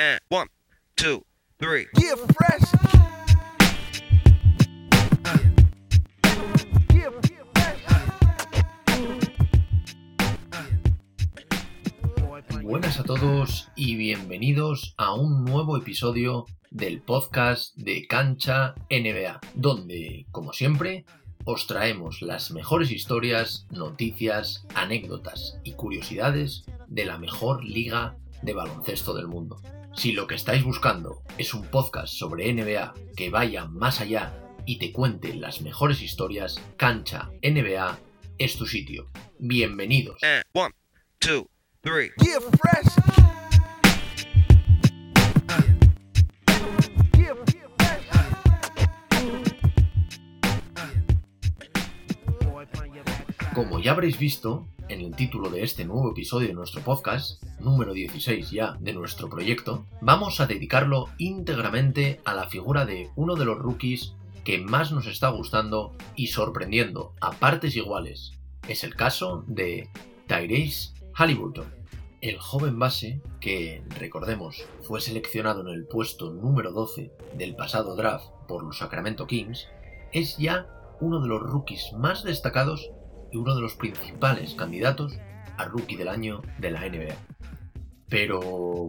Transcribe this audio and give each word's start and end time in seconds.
And 0.00 0.20
one, 0.28 0.46
two, 0.94 1.24
three. 1.58 1.88
Yeah, 1.98 2.14
fresh. 2.14 2.62
Yeah, 6.94 7.10
Buenas 12.62 13.00
a 13.00 13.02
todos 13.02 13.70
y 13.74 13.96
bienvenidos 13.96 14.94
a 14.98 15.14
un 15.14 15.44
nuevo 15.44 15.76
episodio 15.76 16.46
del 16.70 17.02
podcast 17.02 17.74
de 17.74 18.06
Cancha 18.06 18.76
NBA, 18.90 19.40
donde, 19.54 20.26
como 20.30 20.52
siempre, 20.52 21.06
os 21.44 21.66
traemos 21.66 22.22
las 22.22 22.52
mejores 22.52 22.92
historias, 22.92 23.66
noticias, 23.70 24.64
anécdotas 24.76 25.58
y 25.64 25.72
curiosidades 25.72 26.62
de 26.86 27.04
la 27.04 27.18
mejor 27.18 27.64
liga 27.64 28.16
de 28.42 28.52
baloncesto 28.52 29.14
del 29.14 29.26
mundo. 29.28 29.60
Si 29.94 30.12
lo 30.12 30.26
que 30.26 30.34
estáis 30.34 30.62
buscando 30.64 31.22
es 31.38 31.54
un 31.54 31.62
podcast 31.64 32.12
sobre 32.14 32.52
NBA 32.52 32.94
que 33.16 33.30
vaya 33.30 33.64
más 33.66 34.00
allá 34.00 34.32
y 34.64 34.78
te 34.78 34.92
cuente 34.92 35.34
las 35.34 35.60
mejores 35.60 36.02
historias, 36.02 36.60
Cancha 36.76 37.30
NBA 37.42 37.98
es 38.38 38.56
tu 38.56 38.66
sitio. 38.66 39.06
Bienvenidos. 39.38 40.22
And 40.22 40.44
one, 40.52 40.72
two, 41.18 41.48
three. 41.82 42.10
yeah, 42.18 42.38
fresh. 42.40 43.27
Como 53.58 53.80
ya 53.80 53.90
habréis 53.90 54.20
visto 54.20 54.68
en 54.88 55.00
el 55.00 55.16
título 55.16 55.50
de 55.50 55.64
este 55.64 55.84
nuevo 55.84 56.12
episodio 56.12 56.46
de 56.46 56.54
nuestro 56.54 56.80
podcast, 56.80 57.42
número 57.58 57.92
16 57.92 58.52
ya 58.52 58.76
de 58.78 58.92
nuestro 58.92 59.28
proyecto, 59.28 59.84
vamos 60.00 60.38
a 60.38 60.46
dedicarlo 60.46 61.06
íntegramente 61.18 62.20
a 62.24 62.34
la 62.34 62.48
figura 62.48 62.86
de 62.86 63.10
uno 63.16 63.34
de 63.34 63.44
los 63.44 63.58
rookies 63.58 64.14
que 64.44 64.58
más 64.58 64.92
nos 64.92 65.08
está 65.08 65.30
gustando 65.30 65.96
y 66.14 66.28
sorprendiendo 66.28 67.14
a 67.20 67.32
partes 67.32 67.74
iguales. 67.74 68.30
Es 68.68 68.84
el 68.84 68.94
caso 68.94 69.42
de 69.48 69.88
Tyrese 70.28 70.92
Halliburton, 71.14 71.66
el 72.20 72.38
joven 72.38 72.78
base 72.78 73.20
que, 73.40 73.82
recordemos, 73.98 74.64
fue 74.82 75.00
seleccionado 75.00 75.62
en 75.62 75.74
el 75.74 75.84
puesto 75.84 76.32
número 76.32 76.70
12 76.70 77.10
del 77.36 77.56
pasado 77.56 77.96
draft 77.96 78.28
por 78.46 78.62
los 78.62 78.78
Sacramento 78.78 79.26
Kings, 79.26 79.66
es 80.12 80.36
ya 80.36 80.68
uno 81.00 81.20
de 81.20 81.26
los 81.26 81.42
rookies 81.42 81.92
más 81.96 82.22
destacados 82.22 82.92
y 83.32 83.36
uno 83.36 83.54
de 83.54 83.62
los 83.62 83.74
principales 83.74 84.54
candidatos 84.54 85.18
a 85.56 85.64
rookie 85.66 85.96
del 85.96 86.08
año 86.08 86.42
de 86.58 86.70
la 86.70 86.88
NBA. 86.88 87.16
Pero 88.08 88.40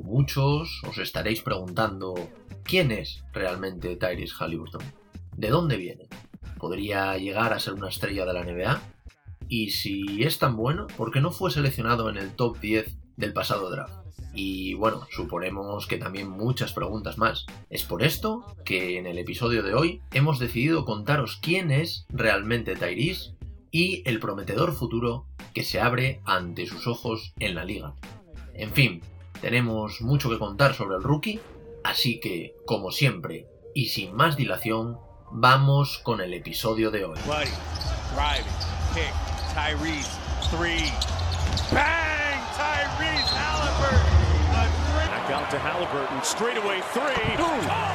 muchos 0.04 0.82
os 0.88 0.98
estaréis 0.98 1.42
preguntando 1.42 2.16
quién 2.64 2.92
es 2.92 3.24
realmente 3.34 3.96
Tyrese 3.96 4.34
Halliburton, 4.40 4.84
de 5.36 5.50
dónde 5.50 5.78
viene, 5.78 6.08
podría 6.60 7.18
llegar 7.18 7.54
a 7.54 7.60
ser 7.60 7.74
una 7.74 7.90
estrella 7.90 8.26
de 8.26 8.34
la 8.34 8.44
NBA 8.44 8.82
y 9.48 9.72
si 9.72 10.24
es 10.24 10.38
tan 10.38 10.56
bueno, 10.56 10.86
¿por 10.96 11.12
qué 11.12 11.22
no 11.22 11.32
fue 11.32 11.50
seleccionado 11.50 12.10
en 12.10 12.18
el 12.18 12.36
top 12.36 12.60
10 12.60 12.96
del 13.18 13.34
pasado 13.34 13.72
draft? 13.72 13.96
Y 14.32 14.76
bueno, 14.76 15.08
suponemos 15.10 15.88
que 15.88 15.98
también 15.98 16.30
muchas 16.30 16.72
preguntas 16.72 17.18
más. 17.18 17.48
Es 17.72 17.84
por 17.84 18.04
esto 18.04 18.46
que 18.64 19.00
en 19.00 19.08
el 19.08 19.18
episodio 19.18 19.64
de 19.64 19.74
hoy 19.74 20.02
hemos 20.14 20.38
decidido 20.38 20.86
contaros 20.86 21.40
quién 21.42 21.72
es 21.72 22.06
realmente 22.10 22.76
Tyrese 22.76 23.34
y 23.72 24.02
el 24.08 24.20
prometedor 24.20 24.74
futuro 24.74 25.26
que 25.54 25.64
se 25.64 25.80
abre 25.80 26.22
ante 26.26 26.66
sus 26.66 26.88
ojos 26.88 27.34
en 27.40 27.56
la 27.56 27.66
liga. 27.66 27.94
En 28.54 28.72
fin, 28.72 29.02
tenemos 29.42 30.02
mucho 30.02 30.30
que 30.30 30.40
contar 30.40 30.74
sobre 30.74 30.98
el 30.98 31.04
rookie, 31.04 31.40
así 31.84 32.20
que, 32.20 32.56
como 32.66 32.92
siempre, 32.92 33.48
y 33.74 33.86
sin 33.88 34.16
más 34.16 34.36
dilación, 34.36 34.98
vamos 35.32 36.00
con 36.00 36.22
el 36.22 36.34
episodio 36.34 36.92
de 36.92 37.06
hoy. 37.06 37.20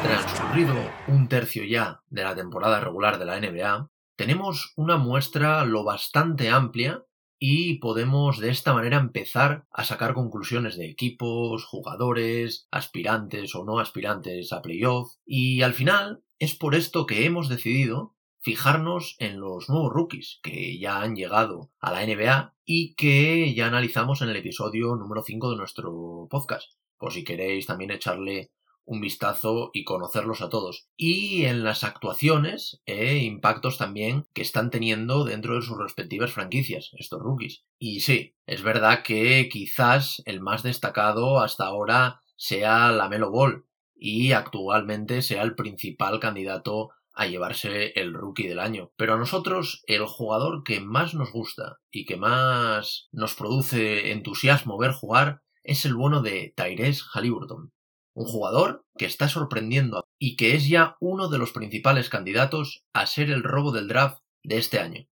Transcurrido 0.03 0.75
un 1.09 1.29
tercio 1.29 1.65
ya 1.65 2.01
de 2.09 2.23
la 2.23 2.35
temporada 2.35 2.81
regular 2.81 3.19
de 3.19 3.25
la 3.25 3.41
NBA, 3.41 3.89
tenemos 4.17 4.73
una 4.77 4.97
muestra 4.97 5.65
lo 5.65 5.85
bastante 5.85 6.49
amplia 6.49 7.05
y 7.39 7.79
podemos 7.79 8.39
de 8.39 8.51
esta 8.51 8.73
manera 8.73 8.97
empezar 8.99 9.67
a 9.71 9.85
sacar 9.85 10.15
conclusiones 10.15 10.77
de 10.77 10.89
equipos, 10.89 11.65
jugadores, 11.65 12.69
aspirantes 12.71 13.55
o 13.55 13.65
no 13.65 13.79
aspirantes 13.79 14.53
a 14.53 14.63
playoff. 14.63 15.13
Y 15.27 15.63
al 15.63 15.75
final 15.75 16.23
es 16.39 16.55
por 16.55 16.75
esto 16.75 17.07
que 17.07 17.27
hemos 17.27 17.49
decidido 17.49 18.15
fijarnos 18.41 19.17
en 19.19 19.41
los 19.41 19.69
nuevos 19.69 19.93
rookies 19.93 20.39
que 20.43 20.79
ya 20.79 21.01
han 21.01 21.17
llegado 21.17 21.71
a 21.81 21.93
la 21.93 22.07
NBA 22.07 22.55
y 22.65 22.95
que 22.95 23.55
ya 23.55 23.67
analizamos 23.67 24.23
en 24.23 24.29
el 24.29 24.37
episodio 24.37 24.95
número 24.97 25.23
5 25.23 25.51
de 25.51 25.57
nuestro 25.57 26.29
podcast, 26.31 26.73
por 26.99 27.13
si 27.13 27.25
queréis 27.25 27.67
también 27.67 27.91
echarle 27.91 28.53
un 28.85 29.01
vistazo 29.01 29.71
y 29.73 29.85
conocerlos 29.85 30.41
a 30.43 30.49
todos. 30.49 30.89
Y 30.97 31.45
en 31.45 31.65
las 31.65 31.85
actuaciones 31.85 32.81
e 32.87 33.19
impactos 33.19 33.79
también 33.79 34.27
que 34.33 34.43
están 34.43 34.71
teniendo 34.71 35.25
dentro 35.25 35.57
de 35.57 35.63
sus 35.63 35.79
respectivas 35.79 36.33
franquicias, 36.33 36.91
estos 36.99 37.21
rookies. 37.21 37.65
Y 37.79 38.01
sí, 38.01 38.35
es 38.47 38.63
verdad 38.63 39.03
que 39.03 39.49
quizás 39.51 40.23
el 40.27 40.41
más 40.41 40.63
destacado 40.63 41.41
hasta 41.41 41.65
ahora 41.65 42.21
sea 42.37 42.93
la 42.93 43.09
Melo 43.09 43.31
Ball 43.31 43.65
y 43.95 44.33
actualmente 44.33 45.23
sea 45.23 45.43
el 45.43 45.55
principal 45.55 46.21
candidato 46.21 46.91
a 47.15 47.27
llevarse 47.27 47.99
el 47.99 48.13
rookie 48.13 48.49
del 48.49 48.59
año. 48.59 48.91
Pero 48.97 49.15
a 49.15 49.19
nosotros 49.19 49.83
el 49.87 50.05
jugador 50.05 50.65
que 50.65 50.81
más 50.81 51.15
nos 51.15 51.33
gusta 51.33 51.79
y 51.91 52.05
que 52.05 52.17
más 52.17 53.09
nos 53.13 53.35
produce 53.35 54.11
entusiasmo 54.11 54.79
ver 54.79 54.93
jugar 54.93 55.43
es 55.63 55.85
el 55.85 55.95
bueno 55.95 56.21
de 56.23 56.53
Tyrese 56.57 57.03
Halliburton. 57.13 57.73
Un 58.15 58.27
jugador 58.27 58.87
que 58.97 59.07
está 59.07 59.29
sorprendiendo 59.29 60.05
y 60.19 60.37
que 60.37 60.55
es 60.55 60.69
ya 60.69 60.97
uno 61.01 61.29
de 61.29 61.39
los 61.39 61.53
principales 61.53 62.09
candidatos 62.09 62.85
a 62.93 63.07
ser 63.07 63.31
el 63.31 63.43
robo 63.43 63.73
del 63.73 63.89
draft 63.89 64.23
de 64.43 64.59
este 64.59 64.79
año. 64.79 65.07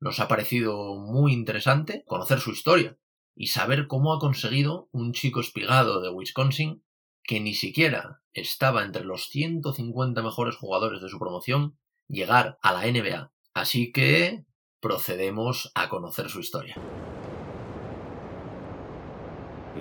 Nos 0.00 0.20
ha 0.20 0.28
parecido 0.28 0.96
muy 0.96 1.32
interesante 1.32 2.04
conocer 2.06 2.40
su 2.40 2.50
historia 2.50 2.98
y 3.34 3.48
saber 3.48 3.86
cómo 3.86 4.12
ha 4.12 4.18
conseguido 4.18 4.88
un 4.92 5.12
chico 5.12 5.40
espigado 5.40 6.00
de 6.00 6.10
Wisconsin 6.10 6.82
que 7.22 7.40
ni 7.40 7.54
siquiera 7.54 8.22
estaba 8.32 8.84
entre 8.84 9.04
los 9.04 9.28
150 9.28 10.22
mejores 10.22 10.56
jugadores 10.56 11.02
de 11.02 11.08
su 11.08 11.18
promoción 11.18 11.78
llegar 12.08 12.58
a 12.62 12.72
la 12.72 12.86
NBA. 12.86 13.32
Así 13.52 13.92
que 13.92 14.44
procedemos 14.80 15.70
a 15.74 15.88
conocer 15.88 16.30
su 16.30 16.40
historia. 16.40 16.76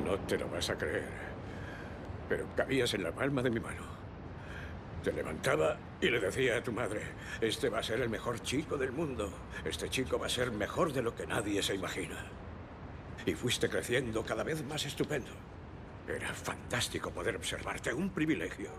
No 0.04 0.20
te 0.28 0.38
lo 0.38 0.50
vas 0.50 0.70
a 0.70 0.78
creer. 0.78 1.27
Pero 2.30 2.48
cabías 2.56 2.94
en 2.94 3.04
la 3.04 3.14
palma 3.14 3.42
de 3.42 3.50
mi 3.50 3.60
mano. 3.60 3.84
Te 5.04 5.14
levantaba 5.14 5.78
y 6.02 6.10
le 6.10 6.20
decía 6.20 6.58
a 6.58 6.64
tu 6.64 6.72
madre, 6.72 7.02
este 7.40 7.70
va 7.70 7.80
a 7.80 7.84
ser 7.84 8.02
el 8.02 8.10
mejor 8.10 8.42
chico 8.42 8.78
del 8.78 8.92
mundo. 8.92 9.32
Este 9.64 9.90
chico 9.90 10.20
va 10.20 10.26
a 10.26 10.30
ser 10.30 10.52
mejor 10.52 10.92
de 10.92 11.02
lo 11.02 11.16
que 11.16 11.26
nadie 11.26 11.64
se 11.64 11.76
imagina. 11.76 12.26
Y 13.26 13.34
fuiste 13.34 13.70
creciendo 13.70 14.24
cada 14.24 14.44
vez 14.44 14.66
más 14.66 14.86
estupendo. 14.86 15.32
Era 16.08 16.34
fantástico 16.34 17.12
poder 17.12 17.36
observarte, 17.36 17.94
un 17.94 18.10
privilegio. 18.10 18.72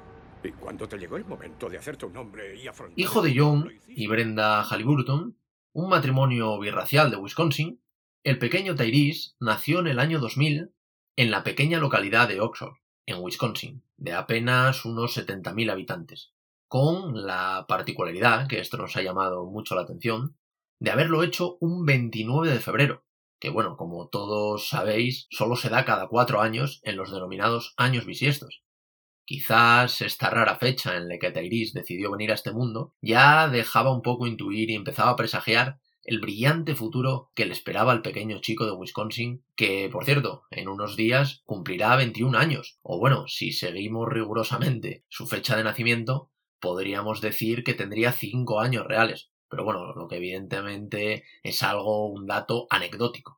Y 0.42 0.52
cuando 0.52 0.88
te 0.88 0.98
llegó 0.98 1.16
el 1.16 1.24
momento 1.24 1.68
de 1.68 1.78
hacerte 1.78 2.06
un 2.06 2.16
hombre 2.16 2.56
y 2.56 2.68
afrontar... 2.68 2.98
Hijo 2.98 3.22
de 3.22 3.34
John 3.36 3.72
y 3.86 4.06
Brenda 4.06 4.62
Halliburton, 4.62 5.36
un 5.72 5.88
matrimonio 5.88 6.58
birracial 6.58 7.10
de 7.10 7.16
Wisconsin, 7.16 7.80
el 8.24 8.38
pequeño 8.38 8.74
Tyrese 8.74 9.32
nació 9.40 9.80
en 9.80 9.88
el 9.88 9.98
año 9.98 10.18
2000 10.18 10.72
en 11.16 11.30
la 11.30 11.42
pequeña 11.42 11.78
localidad 11.78 12.28
de 12.28 12.40
Oxford, 12.40 12.74
en 13.08 13.22
Wisconsin, 13.22 13.82
de 13.96 14.12
apenas 14.12 14.84
unos 14.84 15.16
70.000 15.16 15.70
habitantes, 15.70 16.32
con 16.68 17.26
la 17.26 17.64
particularidad, 17.66 18.46
que 18.46 18.60
esto 18.60 18.76
nos 18.76 18.96
ha 18.96 19.02
llamado 19.02 19.46
mucho 19.46 19.74
la 19.74 19.82
atención, 19.82 20.36
de 20.78 20.90
haberlo 20.90 21.22
hecho 21.22 21.56
un 21.60 21.86
29 21.86 22.52
de 22.52 22.60
febrero, 22.60 23.04
que 23.40 23.48
bueno, 23.50 23.76
como 23.76 24.08
todos 24.08 24.68
sabéis, 24.68 25.26
solo 25.30 25.56
se 25.56 25.70
da 25.70 25.84
cada 25.84 26.08
cuatro 26.08 26.40
años 26.40 26.80
en 26.84 26.96
los 26.96 27.10
denominados 27.10 27.72
años 27.78 28.04
bisiestos. 28.04 28.62
Quizás 29.24 30.02
esta 30.02 30.30
rara 30.30 30.56
fecha 30.56 30.96
en 30.96 31.08
la 31.08 31.18
que 31.18 31.30
Tyrese 31.30 31.78
decidió 31.78 32.10
venir 32.10 32.30
a 32.30 32.34
este 32.34 32.52
mundo 32.52 32.94
ya 33.00 33.48
dejaba 33.48 33.92
un 33.92 34.02
poco 34.02 34.26
intuir 34.26 34.70
y 34.70 34.74
empezaba 34.74 35.10
a 35.10 35.16
presagiar 35.16 35.78
el 36.08 36.20
brillante 36.20 36.74
futuro 36.74 37.30
que 37.34 37.44
le 37.44 37.52
esperaba 37.52 37.92
al 37.92 38.00
pequeño 38.00 38.40
chico 38.40 38.64
de 38.64 38.72
Wisconsin, 38.72 39.42
que, 39.54 39.90
por 39.92 40.06
cierto, 40.06 40.44
en 40.50 40.68
unos 40.68 40.96
días 40.96 41.42
cumplirá 41.44 41.96
21 41.96 42.38
años, 42.38 42.78
o 42.80 42.98
bueno, 42.98 43.28
si 43.28 43.52
seguimos 43.52 44.08
rigurosamente 44.08 45.04
su 45.10 45.26
fecha 45.26 45.54
de 45.54 45.64
nacimiento, 45.64 46.30
podríamos 46.60 47.20
decir 47.20 47.62
que 47.62 47.74
tendría 47.74 48.12
5 48.12 48.58
años 48.58 48.86
reales, 48.86 49.28
pero 49.50 49.64
bueno, 49.64 49.92
lo 49.92 50.08
que 50.08 50.16
evidentemente 50.16 51.24
es 51.42 51.62
algo, 51.62 52.06
un 52.06 52.26
dato 52.26 52.66
anecdótico. 52.70 53.37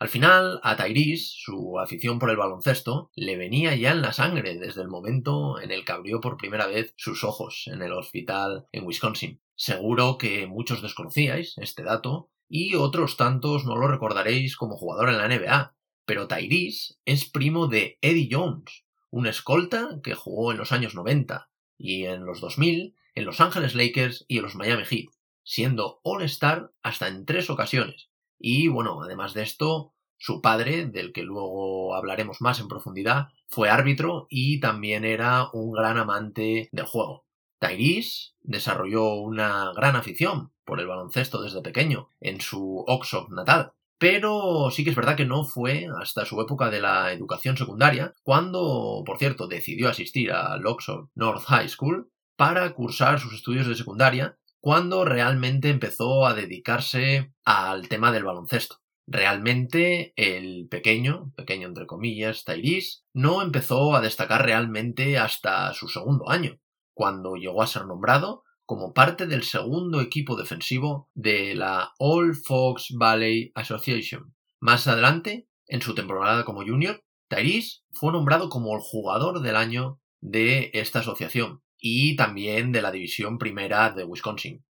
Al 0.00 0.08
final, 0.08 0.60
a 0.62 0.76
Tyrese, 0.76 1.30
su 1.36 1.78
afición 1.78 2.18
por 2.18 2.30
el 2.30 2.38
baloncesto, 2.38 3.10
le 3.14 3.36
venía 3.36 3.76
ya 3.76 3.92
en 3.92 4.00
la 4.00 4.14
sangre 4.14 4.58
desde 4.58 4.80
el 4.80 4.88
momento 4.88 5.60
en 5.60 5.70
el 5.70 5.84
que 5.84 5.92
abrió 5.92 6.22
por 6.22 6.38
primera 6.38 6.66
vez 6.66 6.94
sus 6.96 7.22
ojos 7.22 7.64
en 7.66 7.82
el 7.82 7.92
hospital 7.92 8.66
en 8.72 8.86
Wisconsin. 8.86 9.42
Seguro 9.54 10.16
que 10.16 10.46
muchos 10.46 10.80
desconocíais 10.80 11.52
este 11.58 11.82
dato 11.82 12.30
y 12.48 12.76
otros 12.76 13.18
tantos 13.18 13.66
no 13.66 13.76
lo 13.76 13.88
recordaréis 13.88 14.56
como 14.56 14.78
jugador 14.78 15.10
en 15.10 15.18
la 15.18 15.28
NBA, 15.28 15.76
pero 16.06 16.28
Tyrese 16.28 16.94
es 17.04 17.28
primo 17.28 17.66
de 17.66 17.98
Eddie 18.00 18.30
Jones, 18.32 18.86
un 19.10 19.26
escolta 19.26 20.00
que 20.02 20.14
jugó 20.14 20.50
en 20.50 20.56
los 20.56 20.72
años 20.72 20.94
90 20.94 21.50
y 21.76 22.06
en 22.06 22.24
los 22.24 22.40
2000 22.40 22.96
en 23.14 23.24
Los 23.26 23.40
Ángeles 23.42 23.74
Lakers 23.74 24.24
y 24.28 24.38
en 24.38 24.44
los 24.44 24.54
Miami 24.54 24.84
Heat, 24.84 25.10
siendo 25.42 26.00
All-Star 26.04 26.72
hasta 26.82 27.08
en 27.08 27.26
tres 27.26 27.50
ocasiones. 27.50 28.09
Y 28.40 28.68
bueno, 28.68 29.02
además 29.02 29.34
de 29.34 29.42
esto, 29.42 29.92
su 30.16 30.40
padre, 30.40 30.86
del 30.86 31.12
que 31.12 31.22
luego 31.22 31.94
hablaremos 31.94 32.40
más 32.40 32.58
en 32.58 32.68
profundidad, 32.68 33.28
fue 33.46 33.68
árbitro 33.68 34.26
y 34.30 34.58
también 34.60 35.04
era 35.04 35.50
un 35.52 35.72
gran 35.72 35.98
amante 35.98 36.70
del 36.72 36.86
juego. 36.86 37.26
Tyrese 37.58 38.32
desarrolló 38.40 39.14
una 39.14 39.72
gran 39.76 39.94
afición 39.94 40.50
por 40.64 40.80
el 40.80 40.86
baloncesto 40.86 41.42
desde 41.42 41.60
pequeño 41.60 42.08
en 42.20 42.40
su 42.40 42.82
Oxford 42.86 43.30
natal, 43.30 43.72
pero 43.98 44.70
sí 44.70 44.82
que 44.82 44.90
es 44.90 44.96
verdad 44.96 45.16
que 45.16 45.26
no 45.26 45.44
fue 45.44 45.86
hasta 46.00 46.24
su 46.24 46.40
época 46.40 46.70
de 46.70 46.80
la 46.80 47.12
educación 47.12 47.58
secundaria, 47.58 48.14
cuando, 48.22 49.02
por 49.04 49.18
cierto, 49.18 49.46
decidió 49.46 49.90
asistir 49.90 50.32
al 50.32 50.66
Oxford 50.66 51.08
North 51.14 51.44
High 51.44 51.68
School 51.68 52.10
para 52.36 52.72
cursar 52.72 53.20
sus 53.20 53.34
estudios 53.34 53.66
de 53.66 53.74
secundaria, 53.74 54.38
cuando 54.60 55.04
realmente 55.04 55.70
empezó 55.70 56.26
a 56.26 56.34
dedicarse 56.34 57.32
al 57.44 57.88
tema 57.88 58.12
del 58.12 58.24
baloncesto. 58.24 58.76
Realmente 59.06 60.12
el 60.16 60.68
pequeño, 60.68 61.32
pequeño 61.34 61.66
entre 61.66 61.86
comillas, 61.86 62.44
Tyrese, 62.44 63.00
no 63.12 63.42
empezó 63.42 63.96
a 63.96 64.00
destacar 64.00 64.44
realmente 64.44 65.18
hasta 65.18 65.72
su 65.74 65.88
segundo 65.88 66.28
año, 66.30 66.60
cuando 66.94 67.34
llegó 67.34 67.62
a 67.62 67.66
ser 67.66 67.86
nombrado 67.86 68.44
como 68.66 68.92
parte 68.92 69.26
del 69.26 69.42
segundo 69.42 70.00
equipo 70.00 70.36
defensivo 70.36 71.08
de 71.14 71.54
la 71.56 71.92
All 71.98 72.36
Fox 72.36 72.94
Valley 72.96 73.50
Association. 73.54 74.34
Más 74.60 74.86
adelante, 74.86 75.48
en 75.66 75.82
su 75.82 75.94
temporada 75.94 76.44
como 76.44 76.62
junior, 76.62 77.02
Tyrese 77.28 77.80
fue 77.90 78.12
nombrado 78.12 78.48
como 78.48 78.76
el 78.76 78.82
jugador 78.82 79.40
del 79.40 79.56
año 79.56 80.00
de 80.20 80.70
esta 80.74 81.00
asociación 81.00 81.62
y 81.80 82.14
también 82.16 82.72
de 82.72 82.82
la 82.82 82.92
división 82.92 83.38
primera 83.38 83.90
de 83.90 84.04
Wisconsin. 84.04 84.64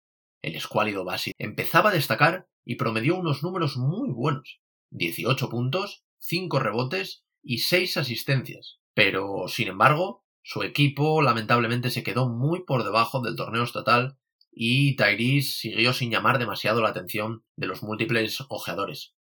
El 0.43 0.57
escuálido 0.57 1.05
Basi 1.05 1.33
empezaba 1.39 1.91
a 1.91 1.95
destacar 1.95 2.49
y 2.65 2.75
promedió 2.75 3.17
unos 3.17 3.43
números 3.43 3.77
muy 3.77 4.11
buenos. 4.11 4.61
18 4.91 5.49
puntos, 5.49 6.05
5 6.19 6.59
rebotes 6.59 7.25
y 7.43 7.59
6 7.59 7.97
asistencias. 7.97 8.79
Pero, 8.95 9.47
sin 9.49 9.69
embargo, 9.69 10.25
su 10.43 10.63
equipo 10.63 11.23
lamentablemente 11.23 11.91
se 11.91 12.03
quedó 12.03 12.29
muy 12.29 12.65
por 12.65 12.85
debajo 12.85 13.21
del 13.21 13.37
torneo 13.37 13.63
estatal 13.63 14.19
y 14.51 14.97
Tyrese 14.97 15.51
siguió 15.51 15.93
sin 15.93 16.11
llamar 16.11 16.39
demasiado 16.39 16.81
la 16.81 16.89
atención 16.89 17.45
de 17.57 17.67
los 17.67 17.83
múltiples 17.83 18.41
ojeadores. 18.49 19.15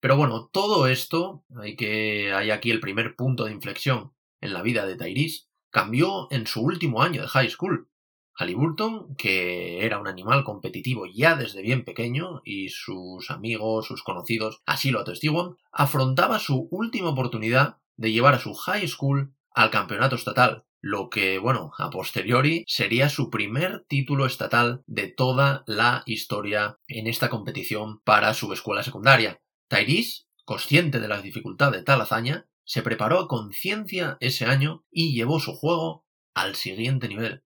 Pero 0.00 0.16
bueno, 0.16 0.50
todo 0.52 0.86
esto, 0.86 1.44
hay 1.56 1.76
que 1.76 2.32
hay 2.32 2.50
aquí 2.50 2.70
el 2.70 2.80
primer 2.80 3.16
punto 3.16 3.44
de 3.44 3.52
inflexión 3.52 4.12
en 4.42 4.52
la 4.52 4.62
vida 4.62 4.84
de 4.84 4.96
Tyrese, 4.96 5.46
cambió 5.74 6.28
en 6.30 6.46
su 6.46 6.60
último 6.62 7.02
año 7.02 7.22
de 7.22 7.28
high 7.28 7.50
school. 7.50 7.88
Halliburton, 8.34 9.16
que 9.16 9.84
era 9.84 9.98
un 9.98 10.06
animal 10.06 10.44
competitivo 10.44 11.04
ya 11.06 11.34
desde 11.34 11.62
bien 11.62 11.84
pequeño, 11.84 12.42
y 12.44 12.68
sus 12.68 13.28
amigos, 13.32 13.86
sus 13.88 14.04
conocidos 14.04 14.62
así 14.66 14.92
lo 14.92 15.00
atestiguan, 15.00 15.56
afrontaba 15.72 16.38
su 16.38 16.68
última 16.70 17.08
oportunidad 17.08 17.78
de 17.96 18.12
llevar 18.12 18.34
a 18.34 18.38
su 18.38 18.54
high 18.54 18.86
school 18.86 19.34
al 19.50 19.70
campeonato 19.70 20.14
estatal, 20.14 20.64
lo 20.80 21.10
que, 21.10 21.40
bueno, 21.40 21.72
a 21.76 21.90
posteriori 21.90 22.64
sería 22.68 23.08
su 23.08 23.28
primer 23.28 23.84
título 23.88 24.26
estatal 24.26 24.84
de 24.86 25.08
toda 25.08 25.64
la 25.66 26.04
historia 26.06 26.78
en 26.86 27.08
esta 27.08 27.30
competición 27.30 27.98
para 28.04 28.32
su 28.34 28.52
escuela 28.52 28.84
secundaria. 28.84 29.40
Tyrese, 29.66 30.22
consciente 30.44 31.00
de 31.00 31.08
la 31.08 31.20
dificultad 31.20 31.72
de 31.72 31.82
tal 31.82 32.00
hazaña, 32.00 32.46
se 32.64 32.82
preparó 32.82 33.20
a 33.20 33.28
conciencia 33.28 34.16
ese 34.20 34.46
año 34.46 34.84
y 34.90 35.14
llevó 35.14 35.40
su 35.40 35.54
juego 35.54 36.04
al 36.34 36.56
siguiente 36.56 37.08
nivel. 37.08 37.44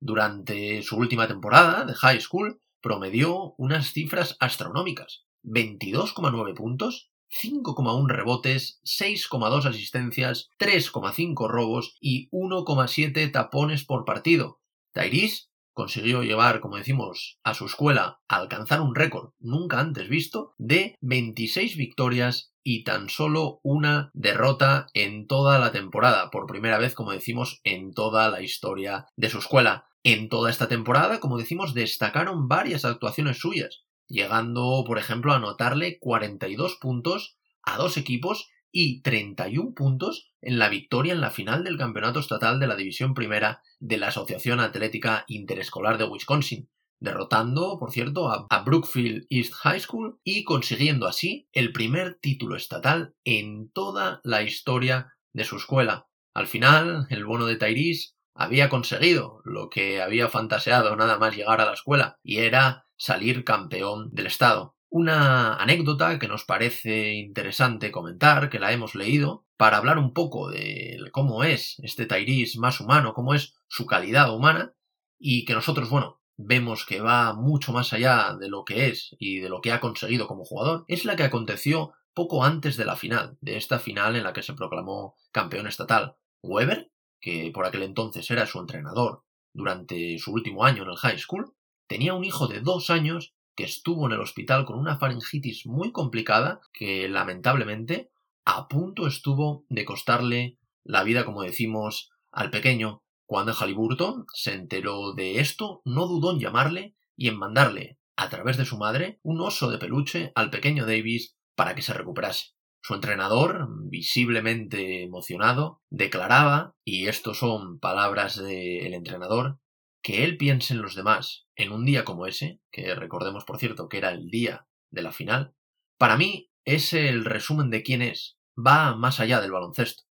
Durante 0.00 0.82
su 0.82 0.96
última 0.96 1.26
temporada 1.26 1.84
de 1.84 1.94
high 1.94 2.20
school 2.20 2.60
promedió 2.80 3.54
unas 3.56 3.92
cifras 3.92 4.36
astronómicas. 4.40 5.24
22,9 5.44 6.54
puntos, 6.54 7.10
5,1 7.30 8.08
rebotes, 8.08 8.80
6,2 8.84 9.64
asistencias, 9.66 10.50
3,5 10.58 11.48
robos 11.48 11.96
y 12.00 12.28
1,7 12.30 13.32
tapones 13.32 13.84
por 13.84 14.04
partido. 14.04 14.60
Tyrese 14.92 15.46
consiguió 15.72 16.22
llevar, 16.22 16.60
como 16.60 16.76
decimos, 16.76 17.38
a 17.44 17.54
su 17.54 17.66
escuela 17.66 18.20
a 18.28 18.36
alcanzar 18.36 18.80
un 18.80 18.94
récord 18.94 19.32
nunca 19.38 19.80
antes 19.80 20.08
visto 20.08 20.54
de 20.56 20.96
26 21.00 21.76
victorias 21.76 22.54
y 22.68 22.82
tan 22.82 23.08
solo 23.08 23.60
una 23.62 24.10
derrota 24.12 24.88
en 24.92 25.28
toda 25.28 25.60
la 25.60 25.70
temporada, 25.70 26.32
por 26.32 26.48
primera 26.48 26.78
vez, 26.78 26.94
como 26.94 27.12
decimos, 27.12 27.60
en 27.62 27.92
toda 27.92 28.28
la 28.28 28.42
historia 28.42 29.06
de 29.14 29.30
su 29.30 29.38
escuela. 29.38 29.86
En 30.02 30.28
toda 30.28 30.50
esta 30.50 30.66
temporada, 30.66 31.20
como 31.20 31.38
decimos, 31.38 31.74
destacaron 31.74 32.48
varias 32.48 32.84
actuaciones 32.84 33.38
suyas, 33.38 33.84
llegando, 34.08 34.82
por 34.84 34.98
ejemplo, 34.98 35.32
a 35.32 35.36
anotarle 35.36 36.00
42 36.00 36.74
puntos 36.80 37.38
a 37.62 37.76
dos 37.76 37.96
equipos 37.96 38.50
y 38.72 39.00
31 39.02 39.72
puntos 39.72 40.32
en 40.42 40.58
la 40.58 40.68
victoria 40.68 41.12
en 41.12 41.20
la 41.20 41.30
final 41.30 41.62
del 41.62 41.78
campeonato 41.78 42.18
estatal 42.18 42.58
de 42.58 42.66
la 42.66 42.74
División 42.74 43.14
Primera 43.14 43.62
de 43.78 43.96
la 43.96 44.08
Asociación 44.08 44.58
Atlética 44.58 45.24
Interescolar 45.28 45.98
de 45.98 46.04
Wisconsin, 46.06 46.68
derrotando, 47.00 47.78
por 47.78 47.92
cierto, 47.92 48.28
a, 48.28 48.62
Brookfield 48.64 49.26
East 49.30 49.52
High 49.54 49.80
School 49.80 50.18
y 50.24 50.44
consiguiendo 50.44 51.06
así 51.06 51.48
el 51.52 51.72
primer 51.72 52.18
título 52.20 52.56
estatal 52.56 53.14
en 53.24 53.70
toda 53.70 54.20
la 54.24 54.42
historia 54.42 55.14
de 55.32 55.44
su 55.44 55.56
escuela. 55.56 56.08
Al 56.34 56.46
final, 56.46 57.06
el 57.10 57.24
bono 57.24 57.46
de 57.46 57.56
Tyrese 57.56 58.14
había 58.34 58.68
conseguido 58.68 59.40
lo 59.44 59.70
que 59.70 60.02
había 60.02 60.28
fantaseado 60.28 60.94
nada 60.96 61.18
más 61.18 61.34
llegar 61.34 61.60
a 61.60 61.66
la 61.66 61.72
escuela, 61.72 62.18
y 62.22 62.38
era 62.38 62.86
salir 62.96 63.44
campeón 63.44 64.10
del 64.12 64.26
estado. 64.26 64.74
Una 64.88 65.54
anécdota 65.56 66.18
que 66.18 66.28
nos 66.28 66.44
parece 66.44 67.14
interesante 67.14 67.90
comentar, 67.90 68.50
que 68.50 68.58
la 68.58 68.72
hemos 68.72 68.94
leído, 68.94 69.46
para 69.56 69.78
hablar 69.78 69.98
un 69.98 70.12
poco 70.12 70.50
de 70.50 70.98
cómo 71.12 71.44
es 71.44 71.76
este 71.82 72.06
Tyrese 72.06 72.58
más 72.58 72.80
humano, 72.80 73.14
cómo 73.14 73.34
es 73.34 73.54
su 73.68 73.86
calidad 73.86 74.34
humana, 74.34 74.74
y 75.18 75.44
que 75.44 75.54
nosotros, 75.54 75.88
bueno, 75.88 76.20
vemos 76.36 76.84
que 76.84 77.00
va 77.00 77.32
mucho 77.32 77.72
más 77.72 77.92
allá 77.92 78.36
de 78.38 78.48
lo 78.48 78.64
que 78.64 78.88
es 78.88 79.14
y 79.18 79.38
de 79.38 79.48
lo 79.48 79.60
que 79.60 79.72
ha 79.72 79.80
conseguido 79.80 80.26
como 80.26 80.44
jugador, 80.44 80.84
es 80.88 81.04
la 81.04 81.16
que 81.16 81.24
aconteció 81.24 81.92
poco 82.14 82.44
antes 82.44 82.76
de 82.76 82.84
la 82.84 82.96
final, 82.96 83.36
de 83.40 83.56
esta 83.56 83.78
final 83.78 84.16
en 84.16 84.24
la 84.24 84.32
que 84.32 84.42
se 84.42 84.54
proclamó 84.54 85.16
campeón 85.32 85.66
estatal. 85.66 86.16
Weber, 86.42 86.90
que 87.20 87.50
por 87.52 87.66
aquel 87.66 87.82
entonces 87.82 88.30
era 88.30 88.46
su 88.46 88.58
entrenador 88.58 89.22
durante 89.52 90.18
su 90.18 90.32
último 90.32 90.64
año 90.64 90.82
en 90.82 90.90
el 90.90 90.96
high 90.96 91.18
school, 91.18 91.54
tenía 91.86 92.14
un 92.14 92.24
hijo 92.24 92.46
de 92.46 92.60
dos 92.60 92.90
años 92.90 93.34
que 93.54 93.64
estuvo 93.64 94.06
en 94.06 94.12
el 94.12 94.20
hospital 94.20 94.64
con 94.64 94.78
una 94.78 94.98
faringitis 94.98 95.66
muy 95.66 95.90
complicada 95.90 96.60
que 96.72 97.08
lamentablemente 97.08 98.10
a 98.44 98.68
punto 98.68 99.06
estuvo 99.06 99.64
de 99.68 99.84
costarle 99.84 100.58
la 100.84 101.02
vida, 101.02 101.24
como 101.24 101.42
decimos, 101.42 102.12
al 102.30 102.50
pequeño. 102.50 103.02
Cuando 103.26 103.52
Halliburton 103.52 104.24
se 104.32 104.54
enteró 104.54 105.12
de 105.12 105.40
esto, 105.40 105.82
no 105.84 106.06
dudó 106.06 106.32
en 106.32 106.38
llamarle 106.38 106.94
y 107.16 107.28
en 107.28 107.38
mandarle, 107.38 107.98
a 108.16 108.30
través 108.30 108.56
de 108.56 108.64
su 108.64 108.78
madre, 108.78 109.18
un 109.22 109.40
oso 109.40 109.70
de 109.70 109.78
peluche 109.78 110.32
al 110.34 110.50
pequeño 110.50 110.86
Davis 110.86 111.36
para 111.56 111.74
que 111.74 111.82
se 111.82 111.92
recuperase. 111.92 112.52
Su 112.80 112.94
entrenador, 112.94 113.66
visiblemente 113.88 115.02
emocionado, 115.02 115.82
declaraba, 115.90 116.76
y 116.84 117.08
estos 117.08 117.38
son 117.38 117.80
palabras 117.80 118.36
del 118.36 118.94
entrenador, 118.94 119.58
que 120.02 120.22
él 120.22 120.36
piense 120.36 120.72
en 120.72 120.82
los 120.82 120.94
demás 120.94 121.48
en 121.56 121.72
un 121.72 121.84
día 121.84 122.04
como 122.04 122.26
ese, 122.26 122.60
que 122.70 122.94
recordemos 122.94 123.44
por 123.44 123.58
cierto 123.58 123.88
que 123.88 123.98
era 123.98 124.12
el 124.12 124.28
día 124.28 124.68
de 124.92 125.02
la 125.02 125.10
final, 125.10 125.54
para 125.98 126.16
mí 126.16 126.48
es 126.64 126.92
el 126.92 127.24
resumen 127.24 127.70
de 127.70 127.82
quién 127.82 128.02
es, 128.02 128.38
va 128.56 128.94
más 128.94 129.18
allá 129.18 129.40
del 129.40 129.50
baloncesto. 129.50 130.05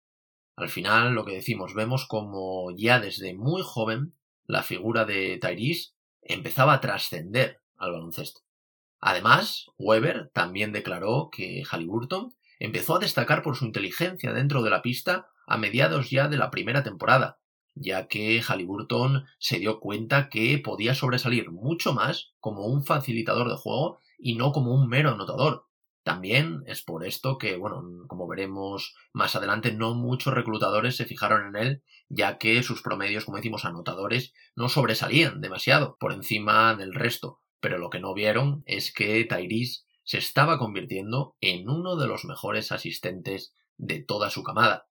Al 0.55 0.69
final 0.69 1.13
lo 1.13 1.25
que 1.25 1.33
decimos, 1.33 1.73
vemos 1.73 2.05
como 2.05 2.71
ya 2.75 2.99
desde 2.99 3.33
muy 3.33 3.61
joven 3.63 4.13
la 4.45 4.63
figura 4.63 5.05
de 5.05 5.37
Tyrese 5.39 5.93
empezaba 6.21 6.73
a 6.73 6.81
trascender 6.81 7.61
al 7.77 7.91
baloncesto. 7.91 8.41
Además, 8.99 9.65
Weber 9.77 10.29
también 10.33 10.71
declaró 10.71 11.29
que 11.31 11.63
Halliburton 11.69 12.33
empezó 12.59 12.95
a 12.95 12.99
destacar 12.99 13.41
por 13.41 13.57
su 13.57 13.65
inteligencia 13.65 14.31
dentro 14.31 14.63
de 14.63 14.69
la 14.69 14.81
pista 14.81 15.27
a 15.45 15.57
mediados 15.57 16.09
ya 16.09 16.27
de 16.29 16.37
la 16.37 16.51
primera 16.51 16.83
temporada, 16.83 17.39
ya 17.75 18.07
que 18.07 18.41
Halliburton 18.41 19.25
se 19.39 19.59
dio 19.59 19.79
cuenta 19.79 20.29
que 20.29 20.57
podía 20.59 20.95
sobresalir 20.95 21.51
mucho 21.51 21.93
más 21.93 22.33
como 22.39 22.65
un 22.67 22.85
facilitador 22.85 23.49
de 23.49 23.57
juego 23.57 23.99
y 24.17 24.35
no 24.35 24.51
como 24.51 24.73
un 24.73 24.87
mero 24.87 25.11
anotador. 25.11 25.65
También 26.03 26.63
es 26.65 26.83
por 26.83 27.05
esto 27.05 27.37
que, 27.37 27.55
bueno, 27.55 27.81
como 28.07 28.27
veremos 28.27 28.93
más 29.13 29.37
adelante, 29.37 29.71
no 29.71 29.95
muchos 29.95 30.33
reclutadores 30.33 30.97
se 30.97 31.05
fijaron 31.05 31.55
en 31.55 31.63
él, 31.63 31.83
ya 32.09 32.37
que 32.37 32.61
sus 32.61 32.81
promedios, 32.81 33.23
como 33.23 33.37
decimos, 33.37 33.63
anotadores, 33.63 34.33
no 34.55 34.67
sobresalían 34.67 35.39
demasiado 35.39 35.95
por 35.99 36.11
encima 36.11 36.75
del 36.75 36.93
resto. 36.93 37.41
Pero 37.61 37.77
lo 37.77 37.89
que 37.89 38.01
no 38.01 38.13
vieron 38.13 38.63
es 38.65 38.93
que 38.93 39.23
Tyrese 39.23 39.83
se 40.03 40.17
estaba 40.17 40.59
convirtiendo 40.59 41.37
en 41.39 41.69
uno 41.69 41.95
de 41.95 42.07
los 42.07 42.25
mejores 42.25 42.73
asistentes 42.73 43.55
de 43.77 44.03
toda 44.03 44.29
su 44.29 44.43
camada. 44.43 44.87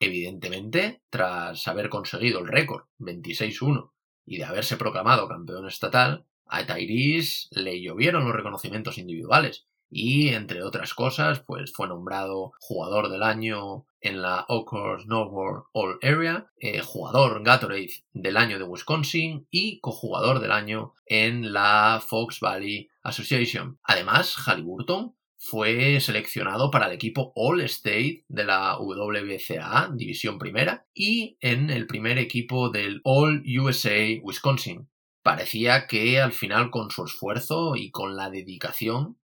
Evidentemente, 0.00 1.02
tras 1.10 1.68
haber 1.68 1.88
conseguido 1.88 2.40
el 2.40 2.48
récord 2.48 2.86
26-1 2.98 3.92
y 4.26 4.38
de 4.38 4.44
haberse 4.44 4.76
proclamado 4.76 5.28
campeón 5.28 5.68
estatal, 5.68 6.26
a 6.46 6.66
Tyrese 6.66 7.46
le 7.52 7.80
llovieron 7.80 8.24
los 8.24 8.34
reconocimientos 8.34 8.98
individuales, 8.98 9.68
y 9.90 10.28
entre 10.28 10.62
otras 10.62 10.94
cosas 10.94 11.40
pues 11.40 11.72
fue 11.72 11.88
nombrado 11.88 12.52
jugador 12.60 13.10
del 13.10 13.22
año 13.22 13.86
en 14.00 14.22
la 14.22 14.46
Oakhurst 14.48 15.04
Snowboard 15.04 15.64
All 15.72 15.98
Area, 16.02 16.50
eh, 16.58 16.80
jugador 16.80 17.42
Gatorade 17.42 18.04
del 18.12 18.36
año 18.36 18.58
de 18.58 18.64
Wisconsin 18.64 19.46
y 19.50 19.80
cojugador 19.80 20.40
del 20.40 20.52
año 20.52 20.94
en 21.06 21.52
la 21.52 22.02
Fox 22.06 22.40
Valley 22.40 22.88
Association. 23.02 23.78
Además, 23.82 24.36
Halliburton 24.36 25.14
fue 25.36 25.98
seleccionado 26.00 26.70
para 26.70 26.86
el 26.86 26.92
equipo 26.92 27.32
All 27.34 27.62
State 27.62 28.24
de 28.28 28.44
la 28.44 28.76
WCA 28.78 29.90
División 29.94 30.38
Primera 30.38 30.86
y 30.94 31.38
en 31.40 31.70
el 31.70 31.86
primer 31.86 32.18
equipo 32.18 32.68
del 32.68 33.00
All 33.04 33.42
USA 33.58 34.20
Wisconsin. 34.22 34.88
Parecía 35.22 35.86
que 35.86 36.20
al 36.20 36.32
final 36.32 36.70
con 36.70 36.90
su 36.90 37.04
esfuerzo 37.04 37.74
y 37.76 37.90
con 37.90 38.16
la 38.16 38.30
dedicación 38.30 39.18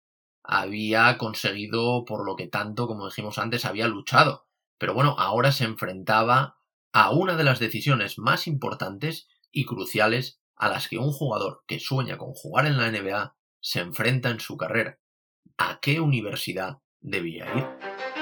había 0.45 1.17
conseguido 1.19 2.05
por 2.05 2.25
lo 2.25 2.37
que 2.37 2.47
tanto, 2.47 2.87
como 2.87 3.07
dijimos 3.07 3.39
antes, 3.39 3.65
había 3.65 3.89
luchado. 3.89 4.47
Pero 4.79 4.95
bueno, 4.95 5.17
ahora 5.19 5.51
se 5.51 5.65
enfrentaba 5.65 6.59
a 6.93 7.11
una 7.11 7.37
de 7.37 7.45
las 7.45 7.59
decisiones 7.59 8.19
más 8.19 8.47
importantes 8.47 9.27
y 9.51 9.65
cruciales 9.65 10.41
a 10.57 10.69
las 10.69 10.89
que 10.89 10.99
un 10.99 11.13
jugador 11.13 11.65
que 11.67 11.81
sueña 11.81 12.19
con 12.19 12.33
jugar 12.33 12.67
en 12.67 12.77
la 12.77 12.91
NBA 12.91 13.37
se 13.61 13.81
enfrenta 13.81 14.31
en 14.31 14.41
su 14.41 14.57
carrera. 14.57 15.01
¿A 15.57 15.81
qué 15.81 16.01
universidad 16.01 16.79
debía 17.01 17.47
ir? 17.57 18.14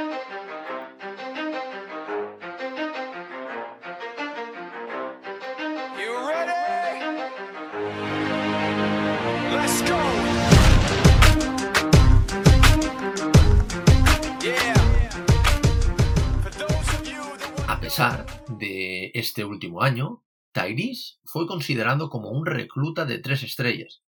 Pesar 17.93 18.25
de 18.49 19.11
este 19.13 19.45
último 19.45 19.83
año, 19.83 20.25
Tyrese 20.53 21.19
fue 21.25 21.47
considerado 21.47 22.09
como 22.09 22.31
un 22.31 22.47
recluta 22.47 23.05
de 23.05 23.19
tres 23.19 23.43
estrellas. 23.43 24.03